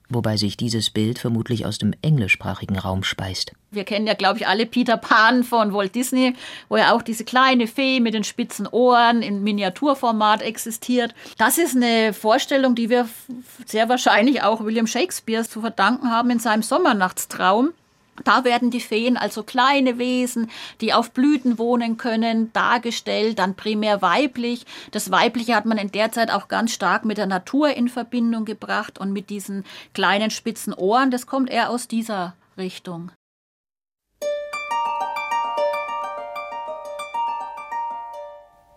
Wobei 0.09 0.37
sich 0.37 0.57
dieses 0.57 0.91
Bild 0.91 1.19
vermutlich 1.19 1.67
aus 1.67 1.79
dem 1.79 1.95
englischsprachigen 2.03 2.79
Raum 2.79 3.03
speist. 3.03 3.53
Wir 3.71 3.85
kennen 3.85 4.07
ja, 4.07 4.15
glaube 4.15 4.39
ich, 4.39 4.47
alle 4.47 4.67
Peter 4.67 4.97
Pan 4.97 5.45
von 5.45 5.73
Walt 5.73 5.95
Disney, 5.95 6.35
wo 6.69 6.77
ja 6.77 6.95
auch 6.95 7.03
diese 7.03 7.25
kleine 7.25 7.67
Fee 7.67 8.01
mit 8.01 8.15
den 8.15 8.25
spitzen 8.25 8.67
Ohren 8.67 9.23
in 9.23 9.43
Miniaturformat 9.43 10.43
existiert. 10.43 11.15
Das 11.39 11.59
ist 11.59 11.77
eine 11.77 12.13
Vorstellung, 12.13 12.75
die 12.75 12.91
wir 12.91 13.09
sehr 13.67 13.89
wahrscheinlich 13.89 14.43
auch 14.43 14.65
William 14.65 14.87
Shakespeare 14.87 15.45
zu 15.45 15.61
verdanken 15.61 16.11
haben 16.11 16.31
in 16.31 16.39
seinem 16.39 16.63
Sommernachtstraum. 16.63 17.73
Da 18.25 18.45
werden 18.45 18.71
die 18.71 18.81
Feen 18.81 19.17
also 19.17 19.43
kleine 19.43 19.99
Wesen, 19.99 20.51
die 20.81 20.93
auf 20.93 21.11
Blüten 21.11 21.59
wohnen 21.59 21.97
können, 21.97 22.53
dargestellt, 22.53 23.39
dann 23.39 23.55
primär 23.55 24.03
weiblich. 24.03 24.67
Das 24.91 25.11
Weibliche 25.11 25.55
hat 25.55 25.67
man 25.67 25.79
in 25.79 25.93
der 25.93 26.13
Zeit 26.13 26.31
auch 26.31 26.49
ganz 26.49 26.73
stark 26.73 27.05
mit 27.05 27.19
der 27.19 27.27
Natur 27.27 27.71
in 27.71 27.89
Verbindung 27.89 28.45
gebracht 28.45 28.99
und 28.99 29.13
mit 29.13 29.31
diesen 29.31 29.65
kleinen 29.95 30.31
spitzen 30.31 30.73
Ohren. 30.73 31.11
Das 31.11 31.27
kommt 31.27 31.51
eher 31.51 31.71
aus 31.71 31.89
dieser 31.89 32.35
Richtung. 32.57 33.11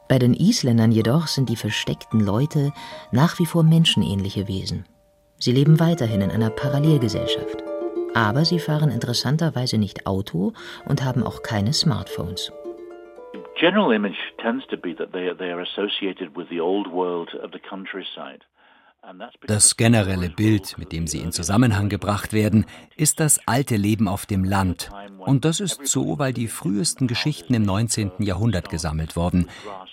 Bei 0.10 0.18
den 0.18 0.34
Isländern 0.34 0.92
jedoch 0.92 1.28
sind 1.28 1.50
die 1.50 1.56
versteckten 1.56 2.20
Leute 2.20 2.74
nach 3.12 3.38
wie 3.38 3.46
vor 3.46 3.62
menschenähnliche 3.62 4.48
Wesen. 4.48 4.86
Sie 5.38 5.52
leben 5.52 5.80
weiterhin 5.80 6.22
in 6.22 6.32
einer 6.32 6.50
Parallelgesellschaft. 6.50 7.69
Aber 8.14 8.46
sie 8.46 8.60
fahren 8.60 8.92
interessanterweise 8.92 9.78
nicht 9.78 10.06
Auto 10.06 10.54
und 10.86 11.04
haben 11.04 11.24
auch 11.24 11.44
keine 11.44 11.74
Smartphones. 11.74 12.52
General 13.60 13.94
image 13.94 14.18
tends 14.38 14.66
to 14.68 14.78
be 14.78 14.96
that 14.96 15.12
they, 15.12 15.34
they 15.38 15.52
are 15.52 15.62
associated 15.62 16.36
with 16.36 16.48
the 16.50 16.62
old. 16.62 16.88
Das 19.48 19.78
generelle 19.78 20.30
Bild, 20.30 20.78
mit 20.78 20.92
dem 20.92 21.08
sie 21.08 21.20
in 21.20 21.32
Zusammenhang 21.32 21.90
gebracht 21.90 22.34
werden, 22.34 22.66
ist 22.96 23.20
das 23.20 23.40
alte 23.48 23.76
Leben 23.76 24.08
auf 24.08 24.26
dem 24.26 24.44
Land. 24.44 24.90
Und 25.20 25.46
das 25.46 25.60
ist 25.60 25.88
so, 25.88 26.20
weil 26.20 26.34
die 26.34 26.48
frühesten 26.48 27.08
Geschichten 27.08 27.54
im 27.54 27.64
19. 27.64 28.12
Jahrhundert 28.20 28.70
gesammelt 28.70 29.16
wurden. 29.16 29.48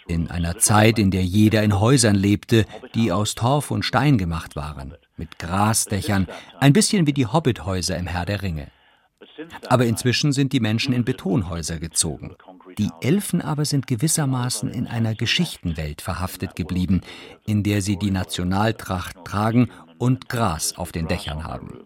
In 0.07 0.31
einer 0.31 0.59
Zeit, 0.59 0.99
in 0.99 1.11
der 1.11 1.25
jeder 1.25 1.63
in 1.63 1.81
Häusern 1.81 2.15
lebte, 2.15 2.67
die 2.95 3.13
aus 3.13 3.35
Torf 3.35 3.71
und 3.71 3.85
Stein 3.85 4.19
gemacht 4.19 4.57
waren 4.57 4.95
mit 5.17 5.39
Grasdächern, 5.39 6.27
ein 6.61 6.73
bisschen 6.73 7.07
wie 7.07 7.13
die 7.13 7.27
Hobbithäuser 7.27 7.97
im 7.97 8.07
Herr 8.07 8.27
der 8.27 8.43
Ringe. 8.43 8.69
Aber 9.69 9.85
inzwischen 9.85 10.33
sind 10.33 10.53
die 10.53 10.61
Menschen 10.61 10.93
in 10.93 11.05
Betonhäuser 11.05 11.79
gezogen. 11.79 12.37
Die 12.79 12.91
Elfen 13.01 13.41
aber 13.41 13.65
sind 13.65 13.87
gewissermaßen 13.87 14.71
in 14.71 14.87
einer 14.87 15.15
Geschichtenwelt 15.15 16.03
verhaftet 16.03 16.57
geblieben, 16.57 17.01
in 17.47 17.63
der 17.63 17.83
sie 17.83 17.97
die 17.97 18.11
Nationaltracht 18.11 19.25
tragen 19.25 19.71
und 19.99 20.29
Gras 20.29 20.77
auf 20.77 20.93
den 20.93 21.09
Dächern 21.09 21.45
haben. 21.45 21.85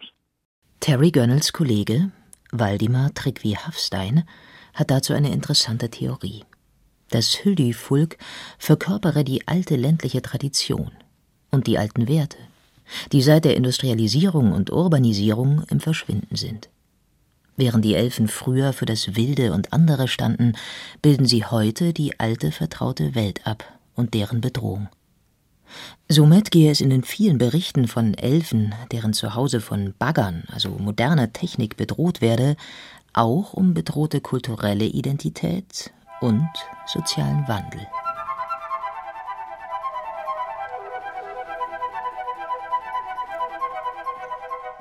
Terry 0.81 1.11
Gönnels 1.11 1.53
Kollege, 1.53 2.11
Waldimar 2.51 3.15
Tryggvi 3.15 3.53
Hafstein, 3.53 4.25
hat 4.75 4.91
dazu 4.91 5.13
eine 5.13 5.33
interessante 5.33 5.91
Theorie. 5.91 6.45
Das 7.11 7.45
Hüldi-Fulk 7.45 8.19
verkörpere 8.59 9.25
die 9.25 9.47
alte 9.47 9.77
ländliche 9.77 10.23
Tradition 10.23 10.91
und 11.51 11.67
die 11.67 11.79
alten 11.79 12.09
Werte 12.09 12.39
die 13.13 13.23
seit 13.23 13.45
der 13.45 13.57
Industrialisierung 13.57 14.53
und 14.53 14.71
Urbanisierung 14.71 15.65
im 15.71 15.81
Verschwinden 15.81 16.37
sind. 16.37 16.69
Während 17.61 17.85
die 17.85 17.95
Elfen 17.95 18.27
früher 18.27 18.73
für 18.73 18.87
das 18.87 19.17
Wilde 19.17 19.53
und 19.53 19.75
andere 19.75 20.09
standen, 20.09 20.55
bilden 21.03 21.27
sie 21.27 21.45
heute 21.45 21.93
die 21.93 22.19
alte 22.19 22.53
vertraute 22.53 23.15
Welt 23.15 23.47
ab 23.47 23.65
und 23.95 24.15
deren 24.15 24.41
Bedrohung. 24.41 24.89
Somit 26.09 26.53
gehe 26.53 26.71
es 26.71 26.81
in 26.81 26.89
den 26.89 27.03
vielen 27.03 27.37
Berichten 27.37 27.87
von 27.87 28.15
Elfen, 28.15 28.75
deren 28.93 29.13
Zuhause 29.13 29.61
von 29.61 29.93
Baggern, 29.99 30.45
also 30.51 30.71
moderner 30.71 31.35
Technik, 31.35 31.77
bedroht 31.77 32.23
werde, 32.23 32.57
auch 33.13 33.53
um 33.53 33.75
bedrohte 33.75 34.23
kulturelle 34.23 34.87
Identität 34.87 35.93
und 36.23 36.49
sozialen 36.87 37.47
Wandel. 37.47 37.87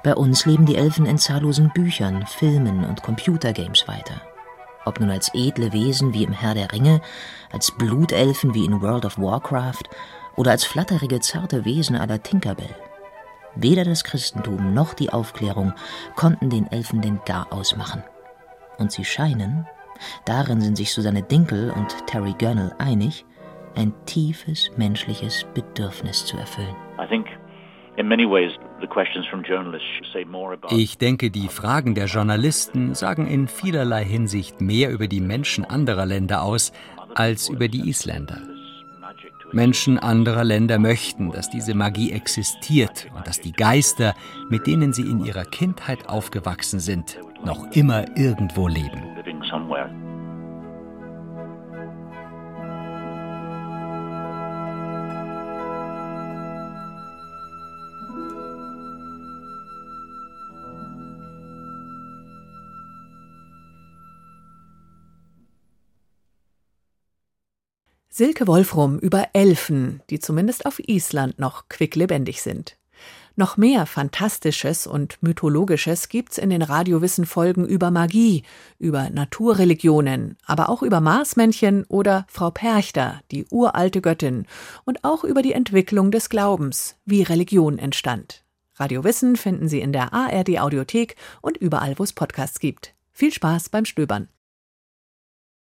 Bei 0.02 0.16
uns 0.16 0.46
leben 0.46 0.66
die 0.66 0.78
Elfen 0.78 1.06
in 1.06 1.18
zahllosen 1.18 1.72
Büchern, 1.74 2.26
Filmen 2.26 2.86
und 2.86 3.04
Computergames 3.04 3.88
weiter. 3.88 4.22
Ob 4.86 5.00
nun 5.00 5.12
als 5.12 5.34
edle 5.34 5.74
Wesen 5.74 6.14
wie 6.14 6.24
im 6.24 6.32
Herr 6.32 6.54
der 6.54 6.72
Ringe, 6.72 7.02
als 7.52 7.72
Blutelfen 7.72 8.54
wie 8.54 8.64
in 8.66 8.82
World 8.82 9.06
of 9.06 9.20
Warcraft 9.20 9.84
oder 10.38 10.52
als 10.52 10.64
flatterige, 10.64 11.20
zarte 11.20 11.66
Wesen 11.66 11.98
la 11.98 12.18
Tinkerbell. 12.18 12.74
Weder 13.56 13.84
das 13.84 14.06
Christentum 14.06 14.74
noch 14.74 14.94
die 14.94 15.12
Aufklärung 15.12 15.74
konnten 16.16 16.50
den 16.50 16.72
Elfen 16.72 17.02
den 17.02 17.20
Gar 17.26 17.52
ausmachen. 17.52 18.04
Und 18.78 18.94
sie 18.94 19.04
scheinen, 19.04 19.68
darin 20.24 20.62
sind 20.62 20.78
sich 20.78 20.94
Susanne 20.94 21.24
Dinkel 21.24 21.72
und 21.72 22.08
Terry 22.08 22.34
Gurnall 22.40 22.74
einig, 22.78 23.26
ein 23.76 23.94
tiefes 24.06 24.72
menschliches 24.78 25.46
Bedürfnis 25.54 26.26
zu 26.26 26.38
erfüllen. 26.38 26.76
I 26.98 27.08
think 27.08 27.28
ich 30.70 30.98
denke, 30.98 31.32
die 31.32 31.48
Fragen 31.48 31.96
der 31.96 32.06
Journalisten 32.06 32.96
sagen 32.96 33.28
in 33.28 33.48
vielerlei 33.48 34.04
Hinsicht 34.04 34.62
mehr 34.62 34.92
über 34.92 35.08
die 35.08 35.22
Menschen 35.22 35.66
anderer 35.66 36.06
Länder 36.06 36.44
aus 36.44 36.72
als 37.16 37.50
über 37.50 37.68
die 37.68 37.90
Isländer. 37.90 38.42
Menschen 39.52 39.98
anderer 39.98 40.44
Länder 40.44 40.78
möchten, 40.78 41.32
dass 41.32 41.50
diese 41.50 41.74
Magie 41.74 42.12
existiert 42.12 43.08
und 43.16 43.26
dass 43.28 43.42
die 43.42 43.52
Geister, 43.52 44.14
mit 44.50 44.68
denen 44.68 44.94
sie 44.94 45.10
in 45.10 45.26
ihrer 45.26 45.46
Kindheit 45.46 46.08
aufgewachsen 46.08 46.80
sind, 46.80 47.20
noch 47.44 47.72
immer 47.72 48.06
irgendwo 48.16 48.68
leben. 48.68 49.02
Silke 68.20 68.48
Wolfrum 68.48 69.00
über 69.00 69.30
Elfen, 69.32 70.02
die 70.10 70.20
zumindest 70.20 70.66
auf 70.66 70.80
Island 70.86 71.40
noch 71.40 71.70
quicklebendig 71.70 72.42
sind. 72.42 72.76
Noch 73.38 73.56
mehr 73.56 73.86
Fantastisches 73.86 74.88
und 74.88 75.24
Mythologisches 75.24 76.10
gibt's 76.10 76.38
in 76.38 76.50
den 76.50 76.62
Radiowissen-Folgen 76.62 77.66
über 77.66 77.92
Magie, 77.92 78.44
über 78.78 79.10
Naturreligionen, 79.10 80.36
aber 80.46 80.68
auch 80.68 80.84
über 80.84 81.00
Marsmännchen 81.00 81.86
oder 81.86 82.26
Frau 82.28 82.52
Perchter, 82.52 83.22
die 83.32 83.46
uralte 83.52 84.02
Göttin, 84.02 84.48
und 84.84 85.06
auch 85.06 85.24
über 85.24 85.42
die 85.42 85.54
Entwicklung 85.54 86.12
des 86.12 86.28
Glaubens, 86.28 86.98
wie 87.06 87.24
Religion 87.24 87.80
entstand. 87.80 88.44
Radiowissen 88.76 89.38
finden 89.38 89.70
Sie 89.70 89.80
in 89.80 89.94
der 89.94 90.12
ARD 90.12 90.60
Audiothek 90.60 91.16
und 91.42 91.56
überall, 91.56 91.98
wo 91.98 92.04
es 92.04 92.12
Podcasts 92.12 92.60
gibt. 92.60 92.94
Viel 93.14 93.32
Spaß 93.32 93.70
beim 93.70 93.86
Stöbern. 93.86 94.28